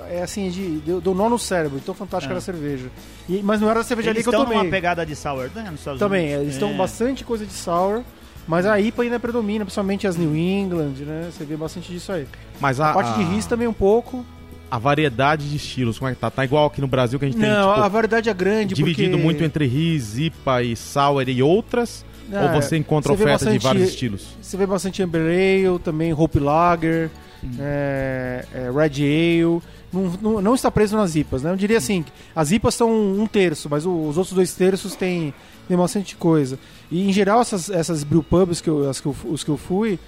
[0.08, 1.78] é, é assim, de, deu, deu nó no cérebro.
[1.78, 2.34] Então fantástica é.
[2.34, 2.90] era a cerveja.
[3.28, 4.56] E, mas não era a cervejaria que eu tomei.
[4.56, 5.74] Eles uma pegada de sour, né?
[5.98, 6.42] Também, Unidos.
[6.42, 6.74] eles estão é.
[6.74, 8.02] bastante coisa de sour.
[8.48, 11.30] Mas a IPA ainda predomina, principalmente as New England, né?
[11.32, 12.28] Você vê bastante disso aí.
[12.60, 13.14] Mas a, a parte a...
[13.14, 14.24] de ris também um pouco
[14.70, 16.30] a variedade de estilos, como é que tá?
[16.30, 18.34] Tá igual aqui no Brasil que a gente não, tem, Não, tipo, a variedade é
[18.34, 19.22] grande Dividido porque...
[19.22, 22.04] muito entre Riz, IPA e Sour e outras?
[22.30, 24.26] Ou é, você encontra você ofertas bastante, de vários estilos?
[24.40, 27.10] Você vê bastante Amber Ale, também Hope Lager,
[27.42, 27.50] hum.
[27.58, 29.62] é, é, Red Ale...
[29.92, 31.50] Não, não, não, está preso nas IPAs, né?
[31.50, 35.32] Eu diria assim, as IPAs são um terço, mas os outros dois terços tem,
[35.68, 36.58] tem bastante coisa.
[36.90, 39.98] E em geral essas, essas brewpubs que eu, as que eu, os que eu fui,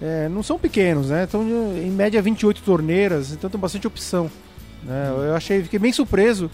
[0.00, 1.24] é, não são pequenos, né?
[1.24, 4.30] Estão em média 28 torneiras, então tem bastante opção.
[4.84, 5.08] Né?
[5.10, 6.50] Eu achei, fiquei bem surpreso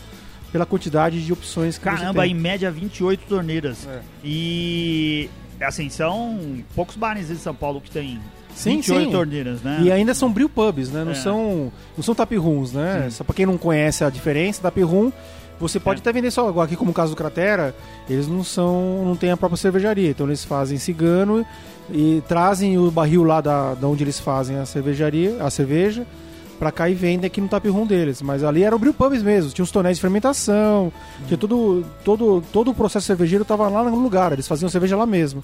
[0.53, 3.87] pela quantidade de opções que Caramba, em média 28 torneiras.
[3.87, 4.01] É.
[4.25, 8.21] E assim, são poucos bares em São Paulo que tem
[8.55, 9.11] sim, 28 sim.
[9.11, 9.81] torneiras, né?
[9.83, 11.05] E ainda são brew pubs, né?
[11.05, 11.15] Não é.
[11.15, 13.05] são não são tap rooms, né?
[13.05, 13.11] Sim.
[13.11, 15.13] Só para quem não conhece a diferença, tap room
[15.61, 16.01] você pode é.
[16.01, 17.75] até vender só agora aqui como o caso do Cratera,
[18.09, 21.45] eles não são não têm a própria cervejaria, então eles fazem cigano
[21.91, 26.07] e trazem o barril lá da, da onde eles fazem a cervejaria, a cerveja,
[26.61, 28.21] para cá e vendem aqui no tap room deles.
[28.21, 31.27] Mas ali eram brew pubs mesmo, tinha os tonéis de fermentação, uhum.
[31.27, 35.07] tinha todo, todo, todo o processo cervejeiro estava lá no lugar, eles faziam cerveja lá
[35.07, 35.43] mesmo.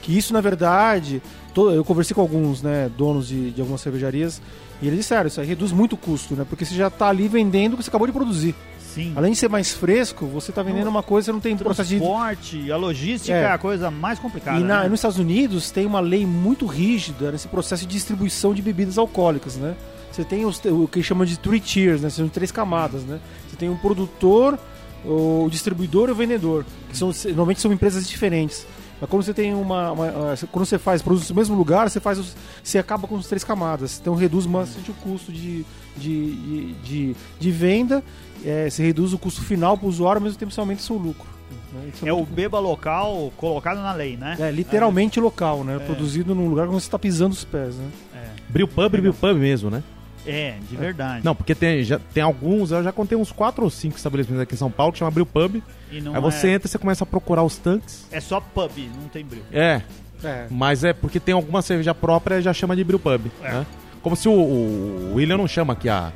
[0.00, 1.20] Que isso, na verdade,
[1.52, 4.40] todo, eu conversei com alguns né, donos de, de algumas cervejarias
[4.80, 6.46] e eles disseram, isso aí reduz muito o custo, né?
[6.48, 8.54] Porque você já está ali vendendo o que você acabou de produzir.
[8.78, 9.12] Sim.
[9.16, 11.96] Além de ser mais fresco, você está vendendo uma coisa, você não tem processo de
[11.96, 13.42] transporte, a logística é.
[13.42, 13.50] é.
[13.50, 14.60] a coisa mais complicada.
[14.60, 14.88] E na, né?
[14.88, 19.56] nos Estados Unidos tem uma lei muito rígida nesse processo de distribuição de bebidas alcoólicas,
[19.56, 19.74] né?
[20.12, 22.10] Você tem os, o que chama de three tiers, né?
[22.10, 23.18] São três camadas, né?
[23.48, 24.58] Você tem o produtor,
[25.04, 28.66] o distribuidor e o vendedor, que são normalmente são empresas diferentes.
[29.00, 32.18] Mas quando você tem uma, uma, quando você faz produtos no mesmo lugar, você faz
[32.18, 33.98] os, você acaba com as três camadas.
[34.00, 35.64] Então reduz bastante o custo de,
[35.96, 38.04] de, de, de, de venda
[38.44, 40.84] é, você reduz o custo final para o usuário, ao mesmo tempo você aumenta o
[40.84, 41.28] seu lucro.
[41.72, 41.92] Né?
[42.02, 44.36] É, é o beba local colocado na lei, né?
[44.38, 45.22] É, literalmente é.
[45.22, 45.76] local, né?
[45.76, 45.78] É.
[45.78, 47.88] Produzido num lugar onde você está pisando os pés, né?
[48.14, 48.26] É.
[48.48, 49.82] Brewpub, Brewpub mesmo, né?
[50.26, 51.24] É, de verdade.
[51.24, 54.54] Não, porque tem, já, tem alguns, eu já contei uns 4 ou 5 estabelecimentos aqui
[54.54, 55.62] em São Paulo que chama Brewpub.
[55.90, 56.50] Aí você é...
[56.52, 58.06] entra e você começa a procurar os tanques.
[58.10, 59.42] É só pub, não tem brew.
[59.52, 59.82] É.
[60.22, 60.46] é.
[60.50, 63.30] Mas é porque tem alguma cerveja própria e já chama de Brewpub.
[63.42, 63.52] É.
[63.52, 63.66] Né?
[64.00, 66.12] Como se o, o William não chama aqui a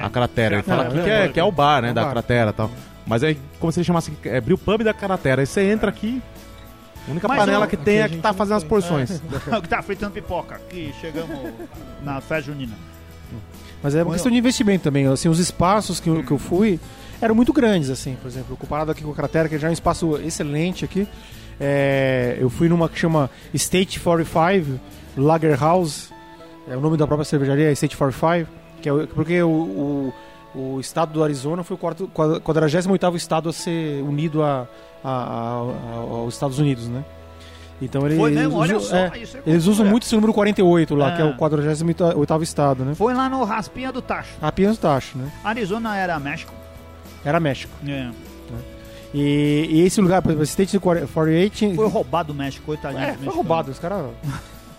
[0.00, 0.56] a cratera.
[0.56, 2.70] Ele fala aqui que é, que é o bar, né, da cratera e tal.
[3.06, 5.42] Mas é como se ele chamasse é Brew Pub da cratera.
[5.42, 6.22] Aí você entra aqui,
[7.06, 9.10] a única Mas panela que tem é que tá fazendo as porções.
[9.10, 9.60] É.
[9.60, 10.56] que tá fritando pipoca.
[10.56, 11.52] Aqui chegamos
[12.02, 12.74] na festa junina.
[13.82, 15.06] Mas é uma questão de investimento também.
[15.06, 16.78] Assim, os espaços que eu, que eu fui
[17.20, 18.16] eram muito grandes, assim.
[18.20, 21.08] Por exemplo, comparado aqui com a cratera, que já é um espaço excelente aqui.
[21.60, 24.80] É, eu fui numa que chama State 45
[25.16, 26.10] Lager House.
[26.68, 30.14] É o nome da própria cervejaria, é State 45 que é, porque o, o,
[30.54, 34.68] o, estado do Arizona foi o 48º estado a ser unido a,
[35.02, 35.54] a, a,
[36.10, 37.04] aos Estados Unidos, né?
[37.84, 38.56] Então ele, Foi mesmo?
[38.56, 41.16] Olha usam, só, é, é eles usam muito esse número 48 lá, é.
[41.16, 42.94] que é o 48º estado, né?
[42.94, 44.30] Foi lá no Raspinha do Tacho.
[44.40, 45.32] Raspinha do Tacho, né?
[45.42, 46.52] Arizona era México?
[47.24, 47.72] Era México.
[47.84, 47.86] É.
[47.88, 48.12] Né?
[49.12, 51.74] E, e, esse lugar, por exemplo, State 48...
[51.74, 53.02] Foi roubado do México, coitadinho.
[53.02, 54.06] É, foi roubado, os caras...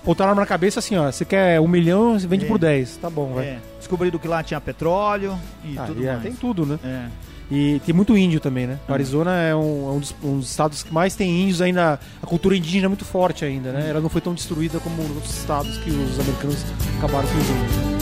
[0.03, 2.47] botaram na cabeça assim, ó, você quer um milhão, você vende é.
[2.47, 3.45] por 10, tá bom, vai.
[3.45, 3.59] É.
[3.77, 6.23] Descobriram que lá tinha petróleo e ah, tudo é, mais.
[6.23, 6.79] Tem tudo, né?
[6.83, 7.32] É.
[7.51, 8.79] E tem muito índio também, né?
[8.87, 8.93] Uhum.
[8.93, 11.99] Arizona é um, é um, dos, um, dos, estados que mais tem índios ainda.
[12.21, 13.83] A cultura indígena é muito forte ainda, né?
[13.83, 13.89] Uhum.
[13.89, 16.63] Ela não foi tão destruída como outros estados que os americanos
[16.97, 17.93] acabaram com os índios.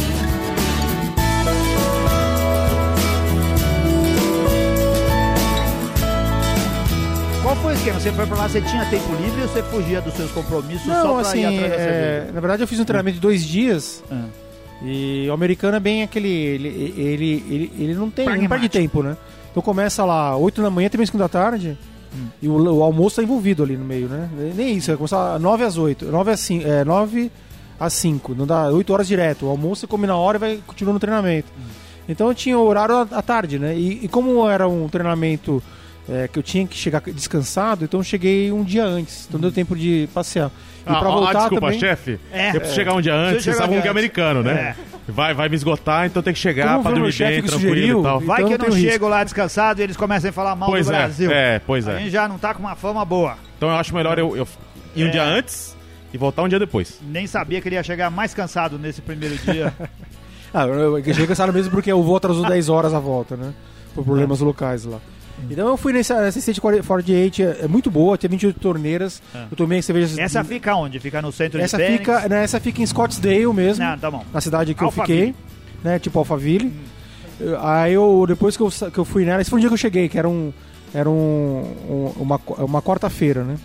[7.41, 7.99] Qual foi o esquema?
[7.99, 11.01] Você foi pra lá, você tinha tempo livre ou você fugia dos seus compromissos não,
[11.01, 12.32] só pra assim, ir atrás da é...
[12.34, 14.04] Na verdade, eu fiz um treinamento de dois dias.
[14.83, 16.29] E o americano é bem aquele.
[16.29, 18.25] Ele, ele, ele, ele não tem.
[18.25, 19.15] Não perde tempo, né?
[19.51, 21.77] Então começa lá 8 da manhã, até 5 da tarde.
[22.13, 22.27] Hum.
[22.41, 24.29] E o, o, almoço tá envolvido ali no meio, né?
[24.55, 26.05] Nem isso, vai começar 9 às 8.
[26.05, 26.67] 9 às 5.
[26.67, 27.31] É, 9
[27.79, 28.33] às 5.
[28.33, 29.45] Não dá 8 horas direto.
[29.45, 31.47] O almoço você come na hora e vai continuar no treinamento.
[31.57, 31.63] Hum.
[32.09, 33.77] Então eu tinha o horário à tarde, né?
[33.77, 35.61] E, e como era um treinamento
[36.09, 39.25] é, que eu tinha que chegar descansado, então eu cheguei um dia antes.
[39.27, 39.41] Então hum.
[39.41, 40.51] deu tempo de passear.
[40.85, 41.79] E ah, pra voltar ah, desculpa, também...
[41.79, 42.19] chefe.
[42.31, 42.75] É, eu preciso é.
[42.75, 44.75] chegar um dia antes, vocês sabem que é americano, né?
[44.87, 44.91] É.
[45.07, 48.03] Vai, vai me esgotar, então tem que chegar Como pra dormir bem, tranquilo sugeriu, e
[48.03, 48.19] tal.
[48.19, 50.85] Vai então que eu não chego lá descansado e eles começam a falar mal pois
[50.85, 51.31] do é, Brasil.
[51.31, 51.95] É, pois é.
[51.95, 53.35] A gente já não tá com uma fama boa.
[53.57, 54.47] Então eu acho melhor eu, eu
[54.95, 55.11] ir um é.
[55.11, 55.75] dia antes
[56.13, 56.99] e voltar um dia depois.
[57.01, 59.73] Nem sabia que ele ia chegar mais cansado nesse primeiro dia.
[60.53, 63.53] ah, eu cheguei cansado mesmo porque o voo atrasou 10 horas a volta, né?
[63.93, 64.99] Por problemas locais lá.
[65.49, 69.21] Então eu fui nessa, nessa State 48, é, é muito boa, tinha 28 torneiras.
[69.34, 69.47] Ah.
[69.49, 70.21] Eu tomei cerveja.
[70.21, 70.99] Essa fica onde?
[70.99, 73.84] Fica no centro essa de fica, né, Essa fica em Scottsdale mesmo.
[73.84, 74.25] Não, tá bom.
[74.34, 75.19] Na cidade que Alphaville.
[75.19, 75.43] eu fiquei,
[75.84, 75.99] né?
[75.99, 76.67] Tipo Alphaville.
[76.67, 77.56] Hum.
[77.62, 79.77] Aí eu, depois que eu, que eu fui nela, esse foi um dia que eu
[79.77, 80.54] cheguei, que era um.
[80.93, 81.13] Era um,
[81.89, 83.56] um uma, uma quarta-feira, né?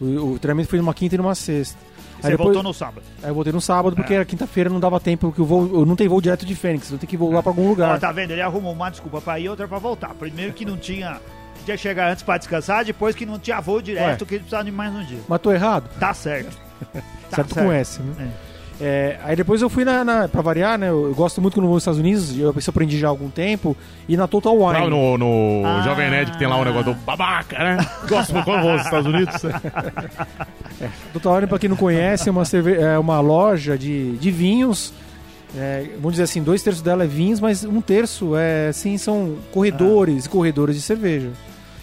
[0.00, 1.78] O, o treinamento foi numa quinta e numa sexta.
[2.20, 3.02] Você depois, voltou no sábado?
[3.22, 4.24] Aí eu voltei no sábado porque é.
[4.24, 6.98] quinta-feira não dava tempo, porque eu, vou, eu não tenho voo direto de Fênix, eu
[6.98, 7.42] tenho que voar é.
[7.42, 7.96] pra algum lugar.
[7.96, 8.30] Ó, tá vendo?
[8.30, 10.14] Ele arrumou uma desculpa pra ir e outra pra voltar.
[10.14, 11.20] Primeiro que não tinha.
[11.64, 14.26] Tinha que chegar antes pra descansar, depois que não tinha voo direto, Ué.
[14.28, 15.20] que ele precisava de mais um dia.
[15.26, 15.88] Mas tô errado?
[15.98, 16.54] Tá certo.
[17.30, 18.30] tá certo, com S, né?
[18.50, 18.53] É.
[18.86, 20.28] É, aí depois eu fui na, na.
[20.28, 20.90] Pra variar, né?
[20.90, 23.30] Eu, eu gosto muito quando vou nos Estados Unidos, eu, eu aprendi já há algum
[23.30, 23.74] tempo,
[24.06, 24.90] e na Total Wine.
[24.90, 25.80] Não, no, no ah.
[25.82, 27.78] Jovem Nerd que tem lá um negócio do babaca, né?
[28.06, 29.36] Gosto muito quando vou nos Estados Unidos.
[30.82, 34.30] é, Total Wine, pra quem não conhece, é uma, cerve é uma loja de, de
[34.30, 34.92] vinhos.
[35.56, 39.38] É, vamos dizer assim, dois terços dela é vinhos, mas um terço é assim, são
[39.50, 40.30] corredores e ah.
[40.30, 41.30] corredores de cerveja.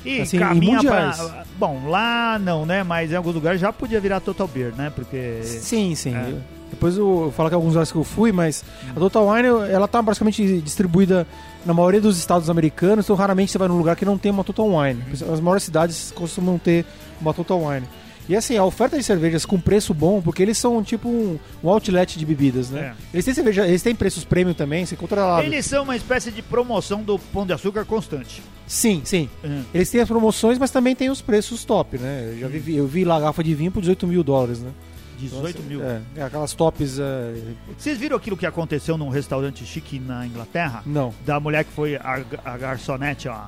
[0.06, 1.46] E assim, caminha pra...
[1.58, 2.84] Bom, lá não, né?
[2.84, 4.92] Mas em alguns lugares já podia virar Total Beer, né?
[4.96, 5.40] Porque.
[5.44, 6.16] Sim, sim.
[6.16, 6.61] É.
[6.72, 8.64] Depois eu falo que alguns lugares que eu fui, mas
[8.96, 11.28] a Total Wine, ela tá basicamente distribuída
[11.66, 14.44] na maioria dos estados americanos, então raramente você vai num lugar que não tem uma
[14.44, 15.04] Total Wine.
[15.32, 16.86] As maiores cidades costumam ter
[17.20, 17.88] uma Total Wine.
[18.30, 21.70] E assim, a oferta de cervejas com preço bom, porque eles são tipo um, um
[21.70, 22.94] outlet de bebidas, né?
[22.94, 23.16] É.
[23.16, 25.44] Eles têm cerveja, eles têm preços premium também, você encontra lá.
[25.44, 28.42] Eles são uma espécie de promoção do pão de açúcar constante.
[28.68, 29.30] Sim, sim.
[29.44, 29.64] Uhum.
[29.74, 32.30] Eles têm as promoções, mas também tem os preços top, né?
[32.34, 34.72] Eu já vi, eu vi lá garrafa de vinho por 18 mil dólares, né?
[35.22, 35.82] 18 Nossa, mil.
[35.84, 37.00] É, aquelas tops.
[37.00, 37.34] É...
[37.78, 40.82] Vocês viram aquilo que aconteceu num restaurante chique na Inglaterra?
[40.86, 41.14] Não.
[41.26, 43.46] Da mulher que foi a, a garçonete, ó.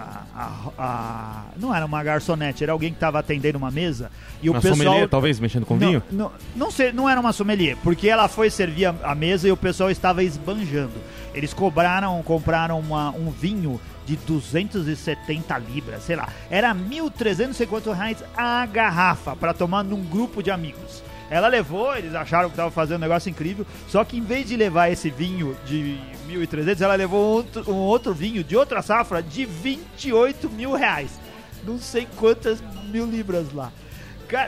[0.00, 4.48] A, a, a, não era uma garçonete, era alguém que estava atendendo uma mesa e
[4.48, 6.02] uma o pessoal sommelier, talvez mexendo com não, vinho.
[6.12, 9.50] Não, não, sei, não era uma sommelier, porque ela foi servir a, a mesa e
[9.50, 10.92] o pessoal estava esbanjando.
[11.34, 16.30] Eles cobraram, compraram uma, um vinho de 270 libras, sei lá.
[16.50, 21.02] Era 1.350 reais a garrafa para tomar num grupo de amigos.
[21.30, 24.56] Ela levou, eles acharam que estava fazendo um negócio incrível, só que em vez de
[24.56, 29.44] levar esse vinho de 1.300, ela levou outro, um outro vinho de outra safra de
[29.44, 31.20] 28 mil reais.
[31.64, 33.70] Não sei quantas mil libras lá.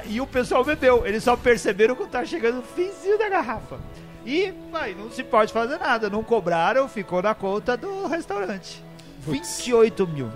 [0.06, 3.78] E o pessoal bebeu, eles só perceberam quando tá chegando o finzinho da garrafa.
[4.24, 8.82] E, aí, não se pode fazer nada, não cobraram, ficou na conta do restaurante.
[9.26, 10.28] 28 mil.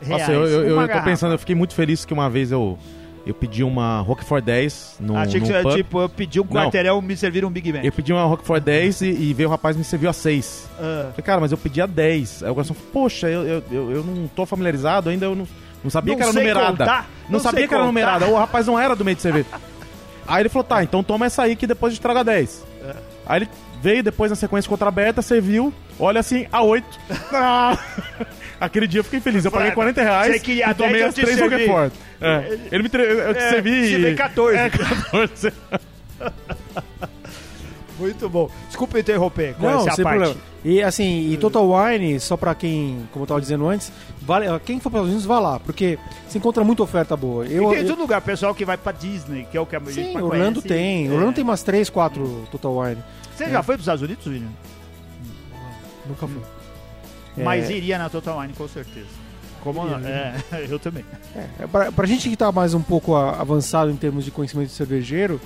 [0.00, 2.52] Reais, Nossa, eu, eu, eu, eu tô pensando, eu fiquei muito feliz que uma vez
[2.52, 2.78] eu,
[3.26, 7.16] eu pedi uma Rockford 10 no Achei que você, tipo, eu pedi um quarteirão, me
[7.16, 7.84] serviram um Big Mac.
[7.84, 10.68] Eu pedi uma Rockford 10 e, e veio o rapaz me serviu a 6.
[10.70, 10.78] Uh.
[10.78, 12.44] Falei, cara, mas eu pedi a 10.
[12.44, 15.46] Aí o garçom falou, poxa, eu, eu, eu, eu não tô familiarizado ainda, eu não,
[15.82, 16.84] não sabia não que era numerada.
[16.84, 18.26] Contar, não, não sabia que era numerada.
[18.28, 19.46] O rapaz não era do meio de cerveja.
[20.26, 22.64] aí ele falou, tá, então toma essa aí que depois a gente traga 10.
[22.80, 22.96] Uh.
[23.26, 23.48] Aí ele
[23.82, 26.86] veio depois na sequência contra aberta, serviu, olha assim, a 8.
[27.32, 27.78] Ah!
[28.60, 29.44] Aquele dia eu fiquei feliz.
[29.44, 31.92] Eu paguei 40 reais e tomei as três Roquefort.
[32.20, 32.58] É.
[32.72, 34.02] Ele me eu te é, servi.
[34.02, 34.58] Você 14.
[34.58, 35.52] É, 14.
[37.98, 38.50] Muito bom.
[38.66, 40.18] Desculpa interromper com Não, essa sem parte.
[40.18, 40.40] Problema.
[40.64, 44.80] E assim, e Total Wine, só pra quem, como eu tava dizendo antes, vale, quem
[44.80, 47.46] for para os Estados Unidos, vá lá, porque se encontra muita oferta boa.
[47.46, 49.78] Eu, e tem todo lugar, pessoal que vai pra Disney, que é o que a
[49.78, 50.68] gente Sim, Orlando conhece.
[50.68, 51.08] tem.
[51.08, 51.12] É.
[51.12, 53.02] Orlando tem umas 3, 4 Total Wine.
[53.36, 53.50] Você é.
[53.50, 54.48] já foi pros Estados Unidos, William?
[56.06, 56.42] Nunca fui.
[57.36, 57.74] Mas é.
[57.74, 59.06] iria na Total Wine, com certeza.
[59.62, 59.80] Como?
[60.04, 60.34] É,
[60.68, 61.04] eu também.
[61.34, 64.74] É, pra, pra gente que tá mais um pouco avançado em termos de conhecimento de
[64.74, 65.40] cervejeiro,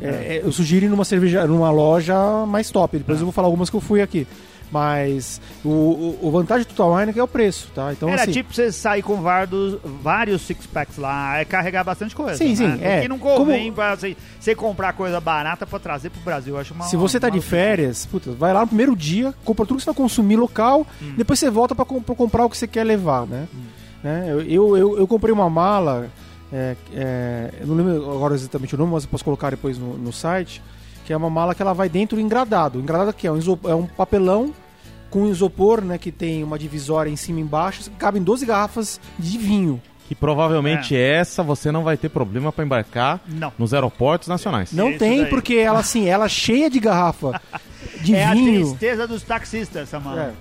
[0.00, 0.40] é, é.
[0.44, 2.98] eu sugiro ir numa cerveja, numa loja mais top.
[2.98, 3.22] Depois é.
[3.22, 4.26] eu vou falar algumas que eu fui aqui.
[4.70, 7.92] Mas o, o, o vantagem do Total Wine é, é o preço, tá?
[7.92, 12.36] Então, Era assim, tipo você sair com vários, vários six-packs lá, é carregar bastante coisa.
[12.36, 12.66] Sim, sim.
[12.66, 13.04] Né?
[13.04, 13.08] É.
[13.08, 13.74] não convém Como...
[13.74, 16.54] pra você, você, comprar coisa barata pra trazer pro Brasil.
[16.54, 19.64] Eu acho uma, Se você tá de férias, puta, vai lá no primeiro dia, compra
[19.64, 21.14] tudo que você vai consumir local, hum.
[21.16, 23.48] depois você volta pra, pra, comprar o que você quer levar, né?
[23.54, 23.62] Hum.
[24.02, 24.26] né?
[24.28, 26.10] Eu, eu, eu, eu comprei uma mala,
[26.52, 29.98] é, é, eu não lembro agora exatamente o nome, mas eu posso colocar depois no,
[29.98, 30.62] no site
[31.08, 32.78] que é uma mala que ela vai dentro engradado.
[32.78, 34.52] Engradado aqui é um, é um papelão
[35.08, 39.38] com isopor, né, que tem uma divisória em cima e embaixo, cabem 12 garrafas de
[39.38, 39.80] vinho.
[40.06, 41.16] Que provavelmente é.
[41.16, 43.50] essa você não vai ter problema para embarcar não.
[43.58, 44.70] nos aeroportos nacionais.
[44.70, 45.30] Não Isso tem, daí.
[45.30, 47.40] porque ela assim, ela é cheia de garrafa
[48.04, 48.58] de é vinho.
[48.58, 50.22] É a tristeza dos taxistas, essa mala.
[50.22, 50.32] É.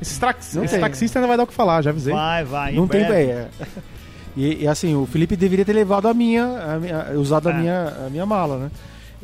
[0.00, 2.14] Esse, tax, esse taxista ainda vai dar o que falar, já avisei.
[2.14, 2.72] Vai, vai.
[2.72, 3.50] Não tem ideia.
[4.36, 7.52] E, e, assim, o Felipe deveria ter levado a minha, a minha usado é.
[7.52, 8.70] a, minha, a minha mala, né?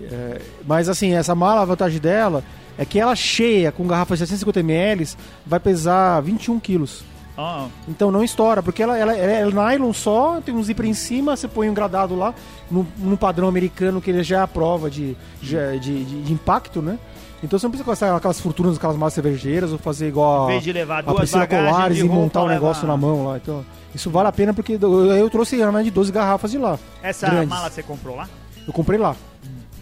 [0.01, 2.43] É, mas assim, essa mala, a vantagem dela
[2.79, 5.09] é que ela cheia, com garrafa de 750 ml,
[5.45, 7.05] vai pesar 21 quilos.
[7.37, 7.69] Oh.
[7.89, 11.37] Então não estoura, porque ela, ela, ela, é nylon só, tem um zíper em cima,
[11.37, 12.35] você põe um gradado lá,
[12.71, 16.81] no, no padrão americano que ele já é a prova de, de, de, de impacto,
[16.83, 16.99] né?
[17.43, 20.73] Então você não precisa gastar aquelas fortunas, aquelas massas cervejeiras, ou fazer igual a, de
[20.81, 23.37] a Priscila Colares e montar um negócio na mão lá.
[23.39, 26.79] Então, isso vale a pena porque eu, eu trouxe mais de 12 garrafas de lá.
[27.03, 27.49] Essa grandes.
[27.49, 28.29] mala você comprou lá?
[28.67, 29.17] Eu comprei lá.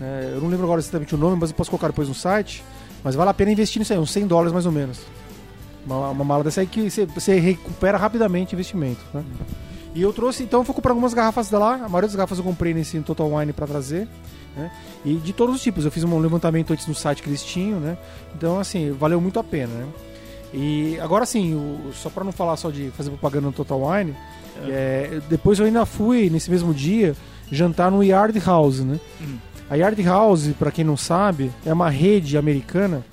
[0.00, 2.64] É, eu não lembro agora exatamente o nome, mas eu posso colocar depois no site.
[3.02, 5.00] Mas vale a pena investir nisso aí, uns 100 dólares mais ou menos.
[5.84, 9.00] Uma, uma mala dessa aí que você, você recupera rapidamente o investimento.
[9.12, 9.24] Né?
[9.94, 11.74] E eu trouxe, então, eu fui comprar algumas garrafas da lá.
[11.74, 14.08] A maioria das garrafas eu comprei nesse Total Wine para trazer.
[14.58, 14.70] Né?
[15.04, 15.84] E de todos os tipos.
[15.84, 17.96] Eu fiz um levantamento antes no site que eles tinham, né?
[18.34, 19.86] Então, assim, valeu muito a pena, né?
[20.52, 24.16] E agora sim, o, só para não falar só de fazer propaganda no Total Wine,
[24.66, 24.70] é.
[24.70, 27.14] É, depois eu ainda fui, nesse mesmo dia,
[27.50, 28.98] jantar no Yard House, né?
[29.20, 29.36] Hum.
[29.70, 33.04] A Yard House, para quem não sabe, é uma rede americana.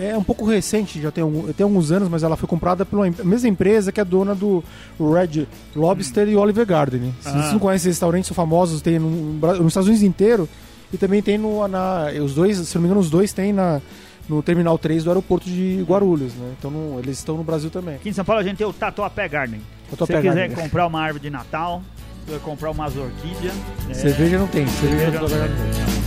[0.00, 1.24] É um pouco recente, já tem,
[1.56, 4.62] tem alguns anos, mas ela foi comprada pela mesma empresa que é dona do
[4.98, 6.30] Red Lobster hum.
[6.30, 7.14] e Oliver Garden.
[7.20, 7.32] Se ah.
[7.32, 10.48] vocês não conhecem esses restaurantes, são famosos, tem no, nos Estados Unidos inteiro
[10.92, 13.80] e também tem no, na, os dois, se não me engano, os dois tem na,
[14.28, 16.52] no Terminal 3 do aeroporto de Guarulhos, né?
[16.58, 17.94] Então no, eles estão no Brasil também.
[17.94, 19.60] Aqui em São Paulo a gente tem o Tatuapé Garden.
[19.88, 21.82] Se você quiser comprar uma árvore de Natal,
[22.38, 23.54] comprar umas orquídeas.
[23.88, 23.94] É...
[23.94, 25.98] Cerveja não tem, cerveja, cerveja não tem.
[25.98, 25.99] O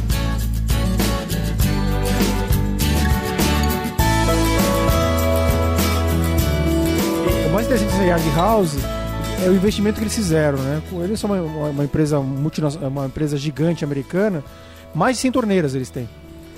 [7.64, 8.76] mais interessante dessa Yard House
[9.46, 10.82] é o investimento que eles fizeram, né?
[11.04, 14.44] Eles são uma, uma, uma empresa multinacional, uma empresa gigante americana,
[14.94, 16.10] mais de 100 torneiras eles têm.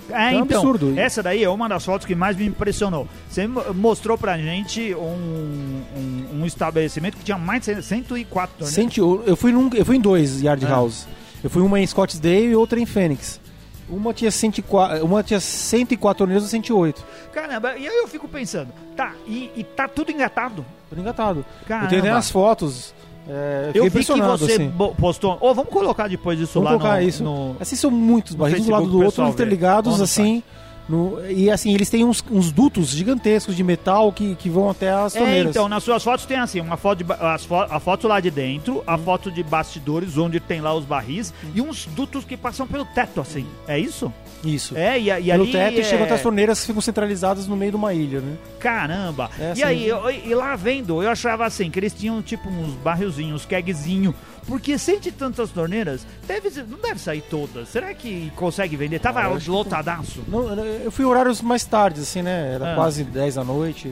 [0.09, 0.99] É, então, então, absurdo.
[0.99, 3.07] essa daí é uma das fotos que mais me impressionou.
[3.29, 8.97] Você mostrou pra gente um, um, um estabelecimento que tinha mais de 104 torneiras.
[9.27, 10.67] Eu fui, num, eu fui em dois Yard é.
[10.67, 11.07] House.
[11.43, 13.39] Eu fui uma em Scottsdale e outra em Phoenix.
[13.87, 17.03] Uma tinha, 104, uma tinha 104 torneiras e 108.
[17.31, 20.65] Caramba, e aí eu fico pensando, tá, e, e tá tudo engatado?
[20.89, 21.45] Tudo engatado.
[21.67, 21.93] Caramba.
[21.93, 22.93] Eu tenho as fotos.
[23.27, 24.71] É, eu, eu vi que você assim.
[24.97, 25.37] postou.
[25.41, 27.23] Ou oh, vamos colocar depois isso vamos lá colocar no, isso.
[27.23, 30.43] No, assim são muitos barris um do lado do outro, interligados assim.
[30.87, 34.91] No, e assim, eles têm uns, uns, dutos gigantescos de metal que, que vão até
[34.91, 35.47] as é, torneiras.
[35.47, 38.19] É, então, nas suas fotos tem assim, uma foto de, as fo a foto lá
[38.19, 42.37] de dentro, a foto de bastidores, onde tem lá os barris, e uns dutos que
[42.37, 43.47] passam pelo teto, assim.
[43.67, 44.13] É isso?
[44.45, 44.77] Isso.
[44.77, 45.81] É, e, e Pelo ali teto é...
[45.81, 48.37] e chegam até as torneiras que ficam centralizadas no meio de uma ilha, né?
[48.59, 49.29] Caramba!
[49.39, 52.47] É assim, e aí, eu, e lá vendo, eu achava assim, que eles tinham tipo
[52.47, 54.13] uns barrilzinhos, uns kegzinhos
[54.47, 57.67] porque sente tantas torneiras, deve, não deve sair todas.
[57.69, 58.99] Será que consegue vender?
[58.99, 60.21] Tava ah, lotadaço.
[60.21, 60.29] Que...
[60.29, 62.53] Não, eu fui horários mais tardes, assim, né?
[62.53, 62.75] Era ah.
[62.75, 63.87] quase 10 da noite,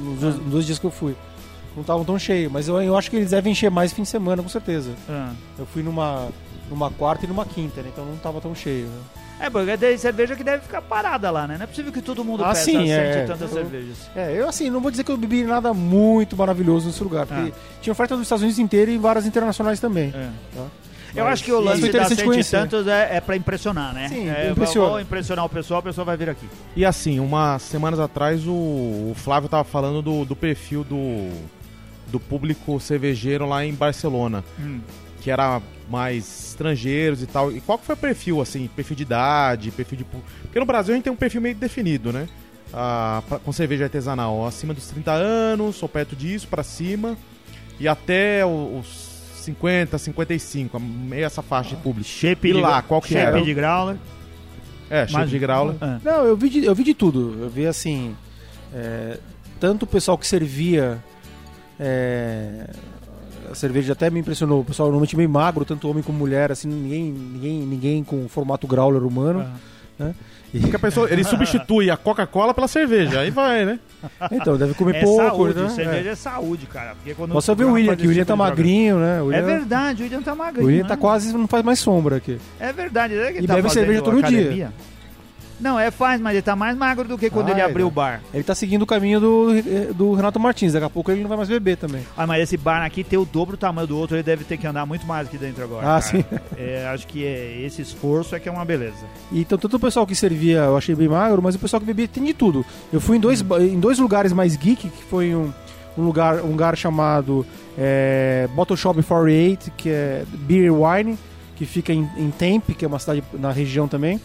[0.00, 0.38] nos, dois, ah.
[0.46, 1.14] dois dias que eu fui
[1.74, 4.08] não estavam tão cheios, mas eu, eu acho que eles devem encher mais fim de
[4.08, 4.92] semana, com certeza.
[5.08, 5.32] Ah.
[5.58, 6.28] Eu fui numa,
[6.68, 7.90] numa quarta e numa quinta, né?
[7.92, 8.86] então não estava tão cheio.
[8.86, 9.00] Né?
[9.42, 11.56] É, porque tem cerveja que deve ficar parada lá, né?
[11.56, 14.10] Não é possível que todo mundo ah, peça sim, é, tantas eu, cervejas.
[14.14, 17.52] É, eu assim, não vou dizer que eu bebi nada muito maravilhoso nesse lugar, porque
[17.52, 17.78] ah.
[17.80, 20.12] tinha oferta dos Estados Unidos inteiro e várias internacionais também.
[20.14, 20.28] É.
[20.54, 20.66] Tá?
[21.14, 24.08] Eu acho que o lance da Sete Tantos é, é pra impressionar, né?
[24.08, 25.02] Sim, é, impressiona.
[25.02, 26.48] impressionar o pessoal, o pessoal vai vir aqui.
[26.76, 31.30] E assim, umas semanas atrás o, o Flávio tava falando do, do perfil do,
[32.06, 34.44] do público cervejeiro lá em Barcelona.
[34.58, 34.80] Hum.
[35.20, 35.60] Que era
[35.92, 37.52] mais estrangeiros e tal.
[37.52, 38.66] E qual que foi o perfil, assim?
[38.74, 40.04] Perfil de idade, perfil de.
[40.04, 42.26] Porque no Brasil a gente tem um perfil meio definido, né?
[42.72, 47.18] Ah, pra, com cerveja artesanal, acima dos 30 anos, ou perto disso, para cima.
[47.78, 52.08] E até os 50, 55, meio essa faixa de público.
[52.08, 53.42] Shape e lá, qual que shape era?
[53.42, 53.96] de growler.
[54.88, 55.76] É, shape de growler.
[55.78, 55.98] É.
[56.02, 57.36] Não, eu vi, de, eu vi de tudo.
[57.38, 58.16] Eu vi assim.
[58.72, 59.18] É,
[59.60, 61.04] tanto o pessoal que servia
[61.78, 62.70] é,
[63.50, 64.60] a cerveja até me impressionou.
[64.60, 68.66] O pessoal normalmente meio magro, tanto homem como mulher, assim, ninguém, ninguém, ninguém com formato
[68.66, 69.40] growler humano.
[69.40, 70.06] Uhum.
[70.06, 70.14] Né?
[70.52, 70.60] E...
[70.60, 73.78] Porque a pessoa, ele substitui a Coca-Cola pela cerveja, aí vai, né?
[74.30, 75.22] Então, deve comer é pouco.
[75.22, 75.68] Saúde, né?
[75.70, 76.12] Cerveja é.
[76.12, 76.94] é saúde, cara.
[76.94, 79.22] Porque quando Posso ver o William aqui, o William tá magrinho, né?
[79.22, 79.38] William...
[79.38, 80.64] É verdade, o William tá magrinho.
[80.64, 80.94] O William tá né?
[80.94, 82.38] tá quase, não faz mais sombra aqui.
[82.60, 83.14] É verdade.
[83.14, 84.52] É e tá bebe cerveja todo academia?
[84.52, 84.72] dia.
[85.62, 87.88] Não, é faz, mas ele tá mais magro do que quando ah, ele abriu é.
[87.88, 88.20] o bar.
[88.34, 89.48] Ele tá seguindo o caminho do,
[89.94, 90.72] do Renato Martins.
[90.72, 92.02] Daqui a pouco ele não vai mais beber também.
[92.16, 94.56] Ah, mas esse bar aqui tem o dobro do tamanho do outro, ele deve ter
[94.56, 95.82] que andar muito mais aqui dentro agora.
[95.86, 96.02] Ah, cara.
[96.02, 96.24] sim.
[96.58, 99.06] É, acho que é, esse esforço é que é uma beleza.
[99.30, 102.08] Então, tanto o pessoal que servia, eu achei bem magro, mas o pessoal que bebia
[102.08, 102.66] tem de tudo.
[102.92, 103.58] Eu fui em dois, hum.
[103.60, 105.52] em dois lugares mais geek, que foi um,
[105.96, 107.46] um lugar, um lugar chamado
[107.78, 111.16] é, Bottle Shop 48, que é Beer Wine,
[111.54, 114.20] que fica em, em Tempe, que é uma cidade na região também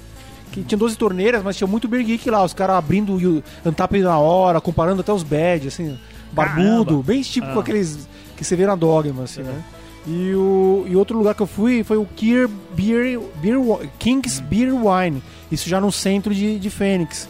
[0.51, 3.97] que tinha 12 torneiras, mas tinha muito Beer Geek lá, os caras abrindo o Antap
[3.99, 5.97] na hora, comparando até os badges, assim,
[6.31, 7.03] barbudo, Caramba.
[7.03, 7.59] bem tipo ah.
[7.59, 9.63] aqueles que você vê na Dogma, assim, né?
[10.07, 13.59] E, o, e outro lugar que eu fui foi o Kier Beer, Beer
[13.99, 14.43] King's hum.
[14.45, 15.21] Beer Wine,
[15.51, 17.27] isso já no centro de, de Fênix.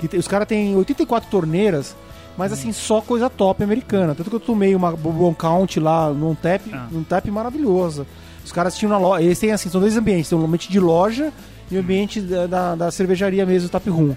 [0.00, 1.94] Que tem, os caras têm 84 torneiras,
[2.36, 2.72] mas assim, hum.
[2.72, 4.14] só coisa top americana.
[4.14, 6.88] Tanto que eu tomei uma Bourbon Count lá num tap, ah.
[6.90, 8.04] num tap maravilhoso.
[8.44, 9.22] Os caras tinham na loja.
[9.22, 10.28] Eles têm assim, são dois ambientes.
[10.28, 11.32] Tem um ambiente de loja
[11.70, 14.10] e o ambiente da, da, da cervejaria mesmo, o Tap Room.
[14.10, 14.16] Hum.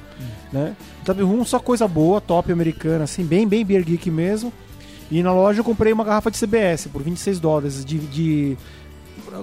[0.52, 0.76] Né?
[1.02, 4.52] O Tap Room só coisa boa, top americana, assim, bem, bem beer geek mesmo.
[5.12, 8.58] E na loja eu comprei uma garrafa de CBS por 26 dólares, de, de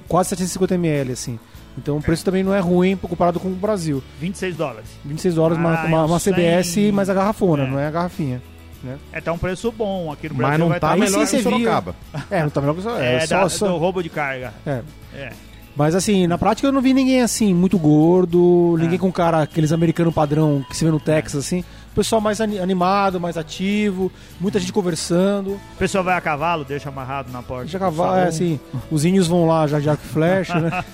[0.06, 1.38] quase 750 ml, assim.
[1.76, 4.02] Então o preço também não é ruim comparado com o Brasil.
[4.20, 4.88] 26 dólares.
[5.04, 7.70] 26 dólares, ah, uma, uma, uma CBS, mas a garrafona, é.
[7.70, 8.40] não é a garrafinha.
[8.82, 8.98] Né?
[9.12, 10.50] É, tá um preço bom aqui no Brasil.
[10.50, 11.96] Mas não tá tá melhor que Sorocaba.
[12.30, 13.04] É, não tá melhor que Sorocaba.
[13.04, 13.68] É, é só, da, só...
[13.68, 14.54] do roubo de carga.
[14.64, 14.82] É.
[15.12, 15.32] é.
[15.76, 18.98] Mas assim, na prática eu não vi ninguém assim, muito gordo, ninguém é.
[18.98, 21.60] com cara, aqueles americanos padrão que se vê no Texas, assim.
[21.92, 24.10] O pessoal mais animado, mais ativo,
[24.40, 25.52] muita gente conversando.
[25.52, 27.64] O pessoal vai a cavalo, deixa amarrado na porta.
[27.64, 28.58] Deixa a cavalo, é assim,
[28.90, 30.84] os índios vão lá, já já flecha, né?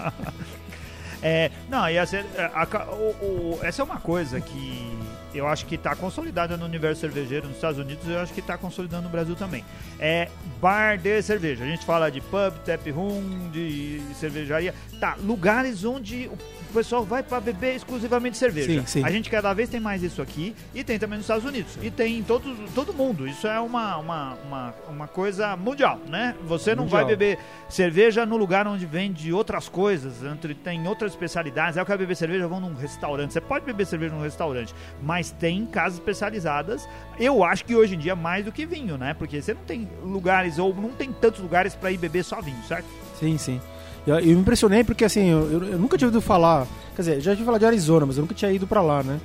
[1.22, 2.24] é, não, e essa,
[2.55, 5.02] a, a, o, o, essa é uma coisa que
[5.35, 8.57] eu acho que está consolidada no universo cervejeiro nos Estados Unidos eu acho que está
[8.59, 9.64] consolidando no Brasil também.
[9.99, 10.28] É
[10.61, 11.64] bar de cerveja.
[11.64, 14.74] A gente fala de pub, tap room, de cervejaria.
[15.01, 16.30] Tá, lugares onde
[16.72, 18.80] o pessoal vai para beber exclusivamente cerveja.
[18.80, 19.05] Sim, sim.
[19.05, 21.78] A gente cada vez tem mais isso aqui e tem também nos Estados Unidos.
[21.83, 23.28] E tem em todo, todo mundo.
[23.28, 26.35] Isso é uma, uma, uma, uma coisa mundial, né?
[26.45, 27.03] Você não mundial.
[27.03, 31.76] vai beber cerveja no lugar onde vende outras coisas, entre, tem outras especialidades.
[31.76, 33.35] É eu quero beber cerveja, vou num restaurante.
[33.35, 36.89] Você pode beber cerveja num restaurante, mas tem casas especializadas.
[37.18, 39.14] Eu acho que hoje em dia mais do que vinho, né?
[39.14, 42.62] Porque você não tem lugares, ou não tem tantos lugares para ir beber só vinho,
[42.66, 42.87] certo?
[43.18, 43.61] Sim, sim.
[44.07, 46.66] Eu, eu me impressionei porque, assim, eu, eu, nunca tinha ouvido falar.
[46.97, 49.20] Quer dizer, já tinha falar de Arizona, mas eu nunca tinha ido para lá, né?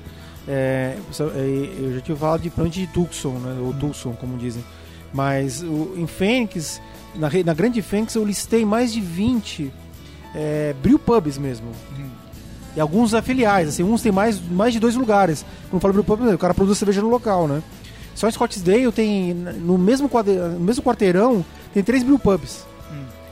[0.46, 3.58] É, é, eu já tinha falado de plante de Tucson, né?
[3.60, 4.64] Ou Tucson, como dizem.
[5.12, 6.80] Mas o, em Fênix,
[7.14, 9.72] na, na grande Fênix, eu listei mais de 20
[10.34, 11.68] é, brew pubs mesmo.
[11.98, 12.27] Hum.
[12.78, 15.44] E alguns afiliais, assim, uns tem mais, mais de dois lugares.
[15.68, 17.60] Como falo brew pub, o cara produz cerveja no local, né?
[18.14, 22.64] Só em Scottsdale tem, no mesmo, no mesmo quarteirão, tem três brew pubs.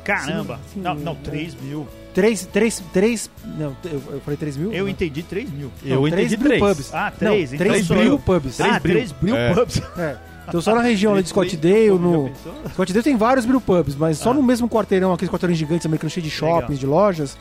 [0.02, 0.56] Caramba!
[0.56, 1.86] Sim, sim, não, não, 3 mil.
[2.12, 4.72] 3, 3, 3, não, eu, falei 3 mil?
[4.72, 4.90] Eu não.
[4.90, 5.70] entendi 3 mil.
[5.84, 6.94] Eu não, entendi 3 pubs.
[6.94, 8.56] Ah, 3, não, 3 então bril pubs.
[8.56, 9.54] 3 ah, 3 bril é.
[9.54, 9.82] pubs.
[9.96, 10.16] É.
[10.48, 12.30] Então só na região de Scottsdale, no...
[12.72, 14.34] Scottsdale tem vários bril pubs, mas só ah.
[14.34, 16.78] no mesmo quarteirão, aqueles quarteirões gigantes americanos cheios de shoppings, Legal.
[16.78, 17.36] de lojas,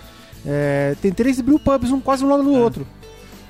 [0.45, 2.59] é, tem três bril pubs, um quase um lado do é.
[2.59, 2.87] outro.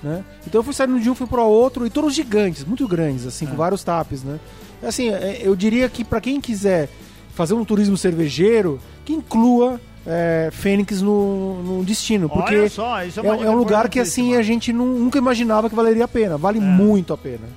[0.01, 0.23] Né?
[0.45, 3.25] Então eu fui saindo de um, fui para o outro, e todos gigantes, muito grandes,
[3.25, 3.57] assim, com é.
[3.57, 4.39] vários tapes, né?
[4.83, 6.89] Assim, é, eu diria que para quem quiser
[7.33, 12.29] fazer um turismo cervejeiro que inclua é, Fênix no, no, destino.
[12.29, 16.05] Porque só, é, é, é, um lugar que assim a gente nunca imaginava que valeria
[16.05, 16.37] a pena.
[16.37, 16.61] Vale é.
[16.61, 17.47] muito a pena.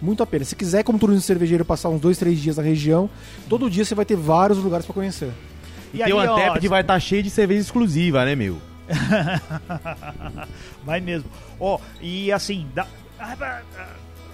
[0.00, 0.44] Muito a pena.
[0.44, 3.10] Se quiser, como turismo cervejeiro, passar uns dois, três dias na região,
[3.48, 5.30] todo dia você vai ter vários lugares para conhecer.
[5.92, 8.58] E, e tem o Antep que vai estar tá cheio de cerveja exclusiva, né, meu?
[10.84, 11.30] vai mesmo.
[11.58, 12.86] Ó, oh, e assim, dá...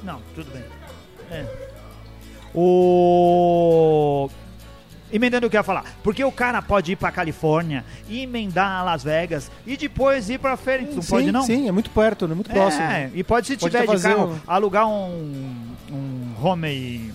[0.03, 0.65] não, tudo bem.
[1.31, 1.47] É.
[2.55, 4.29] O
[5.13, 5.85] Emendando o que eu ia falar.
[6.03, 10.57] Porque o cara pode ir pra Califórnia, emendar a Las Vegas e depois ir pra
[10.57, 11.43] Phoenix, não sim, pode não?
[11.43, 12.35] Sim, é muito perto, né?
[12.35, 12.83] Muito próximo.
[12.83, 17.13] É, e pode se pode tiver de carro, alugar um, um home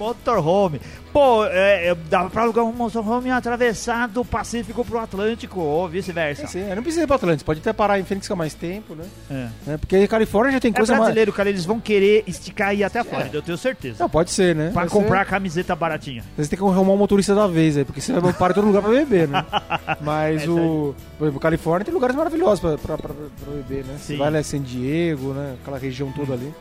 [0.00, 0.80] motorhome.
[1.12, 5.88] Pô, é, é, dava pra alugar um motorhome e atravessar do Pacífico pro Atlântico, ou
[5.88, 6.44] vice-versa.
[6.44, 8.94] É, sim, não precisa ir pro Atlântico, pode até parar em Phoenix com mais tempo,
[8.94, 9.04] né?
[9.30, 9.72] É.
[9.72, 11.36] é porque a Califórnia já tem é coisa brasileiro, mais...
[11.36, 13.96] cara, eles vão querer esticar e ir até a Flórida, eu tenho certeza.
[13.98, 14.70] Não, pode ser, né?
[14.72, 15.30] Pra comprar ser...
[15.30, 16.24] camiseta baratinha.
[16.36, 18.66] Você tem que arrumar um motorista da vez aí, porque você vai parar em todo
[18.66, 19.44] lugar pra beber, né?
[20.00, 20.94] Mas o...
[21.18, 23.96] Por exemplo, Califórnia tem lugares maravilhosos pra, pra, pra, pra beber, né?
[23.98, 24.14] Sim.
[24.14, 25.56] Você vai lá em San Diego, né?
[25.60, 26.54] Aquela região toda ali.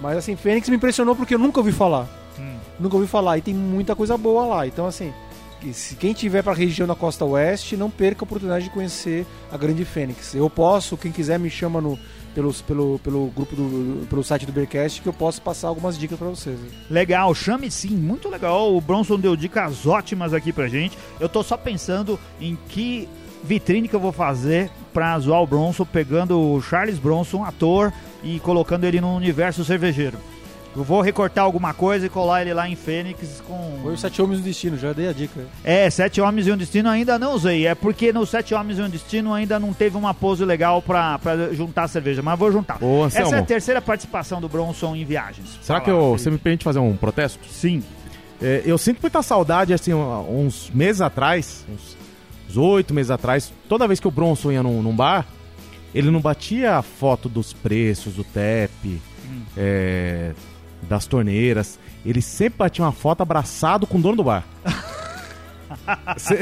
[0.00, 2.06] Mas assim, Fênix me impressionou porque eu nunca ouvi falar.
[2.38, 2.56] Hum.
[2.78, 3.38] Nunca ouvi falar.
[3.38, 4.66] E tem muita coisa boa lá.
[4.66, 5.12] Então, assim,
[5.72, 9.26] se quem tiver para a região da costa oeste, não perca a oportunidade de conhecer
[9.50, 10.34] a Grande Fênix.
[10.34, 11.98] Eu posso, quem quiser me chama no,
[12.34, 16.18] pelo, pelo, pelo grupo do pelo site do Beercast que eu posso passar algumas dicas
[16.18, 16.58] para vocês.
[16.90, 18.76] Legal, chame sim, muito legal.
[18.76, 20.96] O Bronson deu dicas ótimas aqui pra gente.
[21.18, 23.08] Eu tô só pensando em que
[23.42, 28.40] vitrine que eu vou fazer pra zoar o Bronson, pegando o Charles Bronson, ator, e
[28.40, 30.18] colocando ele no universo cervejeiro.
[30.76, 33.78] Eu vou recortar alguma coisa e colar ele lá em Fênix com.
[33.82, 35.40] Foi o Sete Homens do Destino, já dei a dica.
[35.64, 37.66] É, Sete Homens e um Destino ainda não usei.
[37.66, 41.18] É porque no Sete Homens e um Destino ainda não teve uma pose legal pra,
[41.18, 42.76] pra juntar a cerveja, mas vou juntar.
[42.82, 45.58] Ô, Essa é a terceira participação do Bronson em viagens.
[45.62, 47.40] Será que eu, você me permite fazer um protesto?
[47.48, 47.82] Sim.
[48.42, 53.98] É, eu sinto muita saudade, assim, uns meses atrás, uns oito meses atrás, toda vez
[53.98, 55.26] que o Bronson ia num, num bar,
[55.94, 59.42] ele não batia a foto dos preços, do TEP, hum.
[59.56, 60.34] é,
[60.82, 61.78] das torneiras.
[62.04, 64.44] Ele sempre batia uma foto abraçado com o dono do bar.
[66.16, 66.34] Você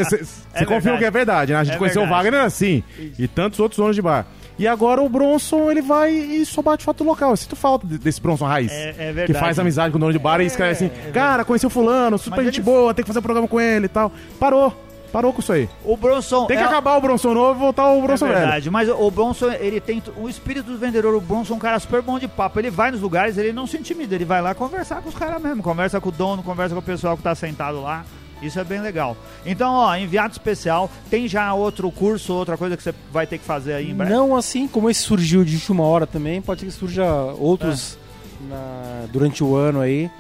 [0.53, 1.59] é confirma que é verdade, né?
[1.59, 2.21] A gente é conheceu verdade.
[2.21, 2.83] o Wagner assim.
[2.99, 3.23] Isso.
[3.23, 4.27] E tantos outros donos de bar.
[4.59, 7.31] E agora o Bronson, ele vai e só bate foto local.
[7.31, 8.71] Eu sinto falta desse Bronson raiz.
[8.71, 9.33] É, é verdade.
[9.33, 11.67] Que faz amizade com o dono de bar e escreve assim: é, é Cara, conheci
[11.67, 12.65] o fulano, super Mas gente ele...
[12.65, 14.13] boa, tem que fazer um programa com ele e tal.
[14.39, 14.84] Parou.
[15.15, 15.69] Parou com isso aí.
[15.85, 16.45] O Bronson.
[16.47, 16.67] Tem que é...
[16.67, 18.73] acabar o Bronson novo e voltar o Bronson é verdade, velho.
[18.73, 20.03] mas o Bronson, ele tem.
[20.17, 22.59] O espírito do vendedor, o Bronson é um cara super bom de papo.
[22.59, 25.41] Ele vai nos lugares, ele não se intimida, ele vai lá conversar com os caras
[25.41, 25.63] mesmo.
[25.63, 28.05] Conversa com o dono, conversa com o pessoal que tá sentado lá.
[28.43, 29.17] Isso é bem legal.
[29.47, 30.91] Então, ó, enviado especial.
[31.09, 34.13] Tem já outro curso, outra coisa que você vai ter que fazer aí em breve?
[34.13, 37.07] Não, assim, como esse surgiu de última hora também, pode ser que surja
[37.39, 37.97] outros
[38.43, 38.49] é.
[38.51, 40.11] na, durante o ano aí.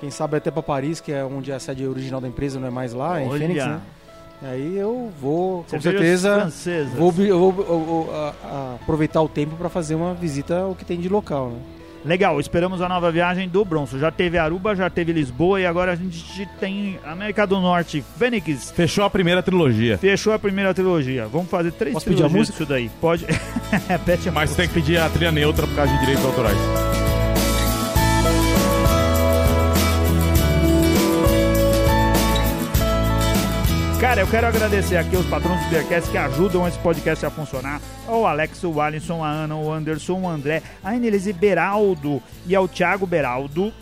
[0.00, 2.66] Quem sabe até para Paris, que é onde é a sede original da empresa, não
[2.66, 3.22] é mais lá, Olha.
[3.22, 3.80] em Fênix, né?
[4.44, 6.50] Aí eu vou, com certeza,
[6.94, 10.84] vou, vou, vou, vou a, a, aproveitar o tempo para fazer uma visita ao que
[10.84, 11.50] tem de local.
[11.50, 11.58] Né?
[12.04, 13.98] Legal, esperamos a nova viagem do Bronson.
[13.98, 18.70] Já teve Aruba, já teve Lisboa e agora a gente tem América do Norte, Fênix.
[18.72, 19.96] Fechou a primeira trilogia.
[19.96, 21.26] Fechou a primeira trilogia.
[21.26, 22.58] Vamos fazer três Posso trilogias pedir a música?
[22.58, 22.90] disso daí.
[23.00, 23.24] Pode.
[24.04, 24.56] Pede a Mas música.
[24.56, 27.03] tem que pedir a trilha neutra por causa de direitos autorais.
[34.04, 37.80] Cara, eu quero agradecer aqui os patrões do Beercast que ajudam esse podcast a funcionar.
[38.06, 42.68] O Alex, o Alisson, a Ana, o Anderson, o André, a Inelise Beraldo e ao
[42.68, 43.72] Thiago Beraldo.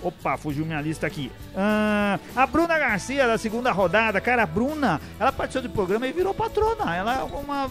[0.00, 1.32] Opa, fugiu minha lista aqui.
[1.56, 4.20] Ah, a Bruna Garcia, da segunda rodada.
[4.20, 6.94] Cara, a Bruna, ela participou do programa e virou patrona.
[6.94, 7.68] Ela é uma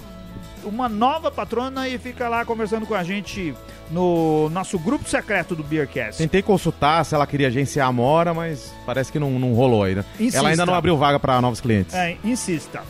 [0.63, 3.53] uma nova patrona e fica lá conversando com a gente
[3.89, 6.17] no nosso grupo secreto do Beercast.
[6.17, 10.05] Tentei consultar se ela queria agenciar a Mora, mas parece que não, não rolou ainda.
[10.19, 10.39] Insista.
[10.39, 11.93] Ela ainda não abriu vaga para novos clientes.
[11.93, 12.81] É, insista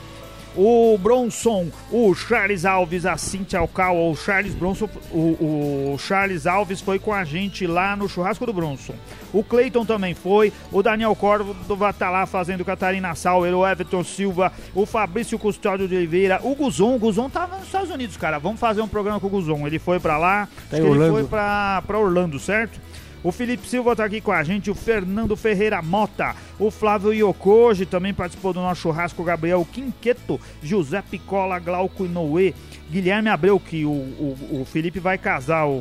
[0.56, 6.82] o Bronson, o Charles Alves, a Cintia Alcal, o Charles Bronson, o, o, Charles Alves
[6.82, 8.93] foi com a gente lá no churrasco do Bronson.
[9.34, 14.52] O Cleiton também foi, o Daniel Córdova tá lá fazendo Catarina Sauer, o Everton Silva,
[14.76, 18.38] o Fabrício Custódio de Oliveira, o Guzon, o Guzon tava nos Estados Unidos, cara.
[18.38, 19.66] Vamos fazer um programa com o Guzon.
[19.66, 22.80] Ele foi para lá, tá acho que ele foi para Orlando, certo?
[23.24, 27.86] O Felipe Silva está aqui com a gente, o Fernando Ferreira Mota, o Flávio Yokoji
[27.86, 32.55] também participou do nosso churrasco, o Gabriel Quinqueto, José Picola, Glauco Inoue,
[32.92, 35.78] Guilherme Abreu, que o, o, o Felipe vai casar o,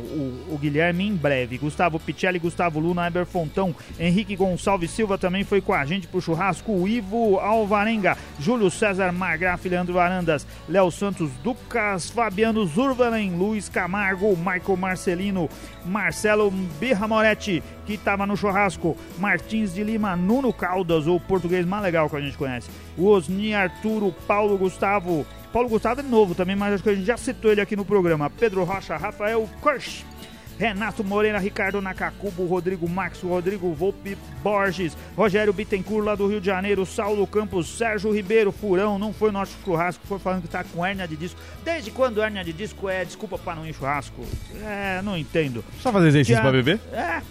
[0.49, 1.59] o, Guilherme em breve.
[1.59, 6.21] Gustavo Pichelli, Gustavo Luna, Eber Fontão, Henrique Gonçalves Silva também foi com a gente pro
[6.21, 6.71] churrasco.
[6.71, 14.37] O Ivo Alvarenga, Júlio César Margraf, Leandro Varandas, Léo Santos Ducas, Fabiano Zurvalen, Luiz Camargo,
[14.37, 15.51] Michael Marcelino,
[15.85, 16.49] Marcelo
[16.79, 22.09] Birra Moretti, que estava no churrasco, Martins de Lima, Nuno Caldas, o português mais legal
[22.09, 26.75] que a gente conhece, o Osni Arturo, Paulo Gustavo, Paulo Gustavo é novo também, mas
[26.75, 28.31] acho que a gente já citou ele aqui no programa.
[28.31, 30.05] Pedro Rocha, Rafael Kirsch,
[30.61, 36.47] Renato Moreira, Ricardo Nakakubo, Rodrigo Max, Rodrigo Volpe Borges, Rogério Bittencourt lá do Rio de
[36.47, 40.85] Janeiro, Saulo Campos, Sérgio Ribeiro, Furão, não foi nosso churrasco, foi falando que tá com
[40.85, 41.41] hérnia de disco.
[41.65, 44.23] Desde quando hérnia de disco é desculpa para não ir churrasco?
[44.63, 45.65] É, não entendo.
[45.81, 46.79] Só fazer exercício para beber?
[46.93, 47.23] É.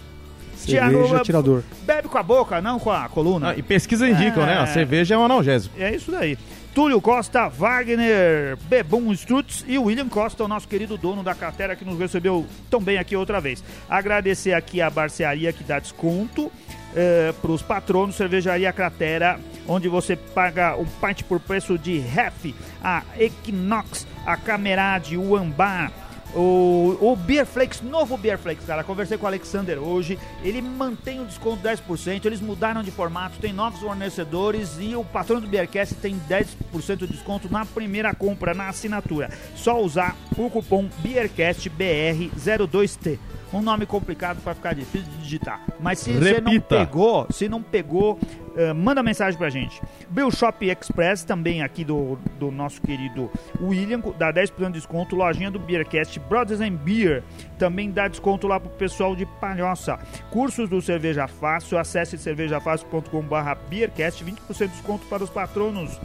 [0.56, 1.62] Cerveja, tirador.
[1.84, 3.50] Bebe com a boca, não com a coluna.
[3.50, 4.46] Ah, e pesquisa indicam, é...
[4.46, 4.58] né?
[4.58, 5.74] A cerveja é um analgésico.
[5.80, 6.36] É isso daí.
[6.74, 11.84] Túlio Costa, Wagner, Bebum Strutz e William Costa, o nosso querido dono da carteira que
[11.84, 13.62] nos recebeu tão bem aqui outra vez.
[13.88, 16.50] Agradecer aqui a barcearia que dá desconto
[16.94, 22.54] eh, para os patronos, Cervejaria Cratera, onde você paga um pint por preço de ref,
[22.82, 25.90] a Equinox, a Camerade, o Ambar,
[26.34, 28.84] o, o Beer Flakes, novo Beer Flakes, cara.
[28.84, 30.16] Conversei com o Alexander hoje.
[30.42, 32.24] Ele mantém o desconto 10%.
[32.24, 37.06] Eles mudaram de formato, tem novos fornecedores e o patrão do Beercast tem 10% de
[37.06, 39.30] desconto na primeira compra, na assinatura.
[39.54, 43.18] Só usar o cupom BeerCastBR02T
[43.52, 45.60] um nome complicado para ficar difícil de digitar.
[45.80, 49.80] Mas se você não pegou, se não pegou, uh, manda mensagem pra gente.
[50.08, 53.30] Bill Shop Express, também aqui do, do nosso querido
[53.60, 55.16] William, dá 10% de desconto.
[55.16, 57.22] Lojinha do Beercast Brothers and Beer,
[57.58, 59.98] também dá desconto lá pro pessoal de Palhoça.
[60.30, 65.98] Cursos do Cerveja Fácil, acesse cervejafácil.com.br Beercast, 20% de desconto para os patronos.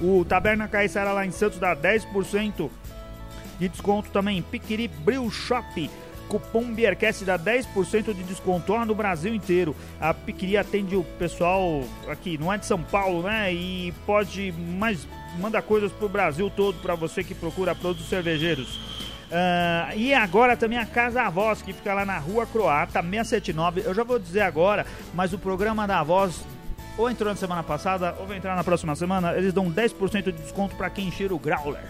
[0.00, 2.70] O Taberna Caiçara lá em Santos dá 10%
[3.58, 4.40] de desconto também.
[4.42, 5.90] Piquiri Brill Shop.
[6.30, 9.74] Cupom Beercast dá 10% de desconto lá no Brasil inteiro.
[10.00, 13.52] A Piquiri atende o pessoal aqui, não é de São Paulo, né?
[13.52, 15.06] E pode mais
[15.38, 18.76] manda coisas pro Brasil todo para você que procura produtos cervejeiros.
[19.30, 23.82] Uh, e agora também a Casa Voz, que fica lá na Rua Croata, 679.
[23.84, 26.44] Eu já vou dizer agora, mas o programa da Voz
[26.96, 29.36] ou entrou na semana passada ou vai entrar na próxima semana.
[29.36, 31.84] Eles dão 10% de desconto para quem encher o Growler.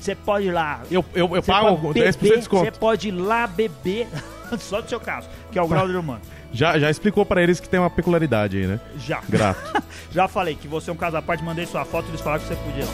[0.00, 0.82] Você pode ir lá.
[0.90, 2.64] Eu, eu, eu pago beber, 10% de desconto.
[2.64, 4.06] Você pode ir lá beber,
[4.58, 6.20] só do seu caso, que é o Growler humano.
[6.52, 8.80] Já, já explicou para eles que tem uma peculiaridade aí, né?
[8.98, 9.20] Já.
[9.28, 9.82] Grato.
[10.10, 12.42] já falei que você é um caso à parte, mandei sua foto e eles falaram
[12.42, 12.84] que você podia.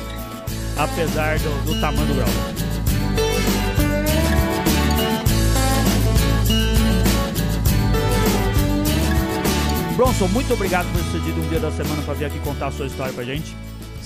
[0.76, 2.64] Apesar do, do tamanho do Growler.
[9.96, 12.72] Bronson, muito obrigado por ter cedido um dia da semana para vir aqui contar a
[12.72, 13.54] sua história pra gente.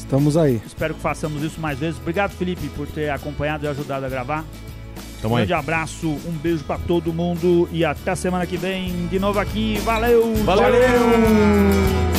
[0.09, 0.59] Estamos aí.
[0.67, 2.01] Espero que façamos isso mais vezes.
[2.01, 4.43] Obrigado, Felipe, por ter acompanhado e ajudado a gravar.
[5.21, 5.61] Tamo um grande aí.
[5.61, 9.77] abraço, um beijo para todo mundo e até semana que vem de novo aqui.
[9.85, 10.35] Valeu!
[10.45, 10.73] Valeu!
[10.73, 12.18] Tchau.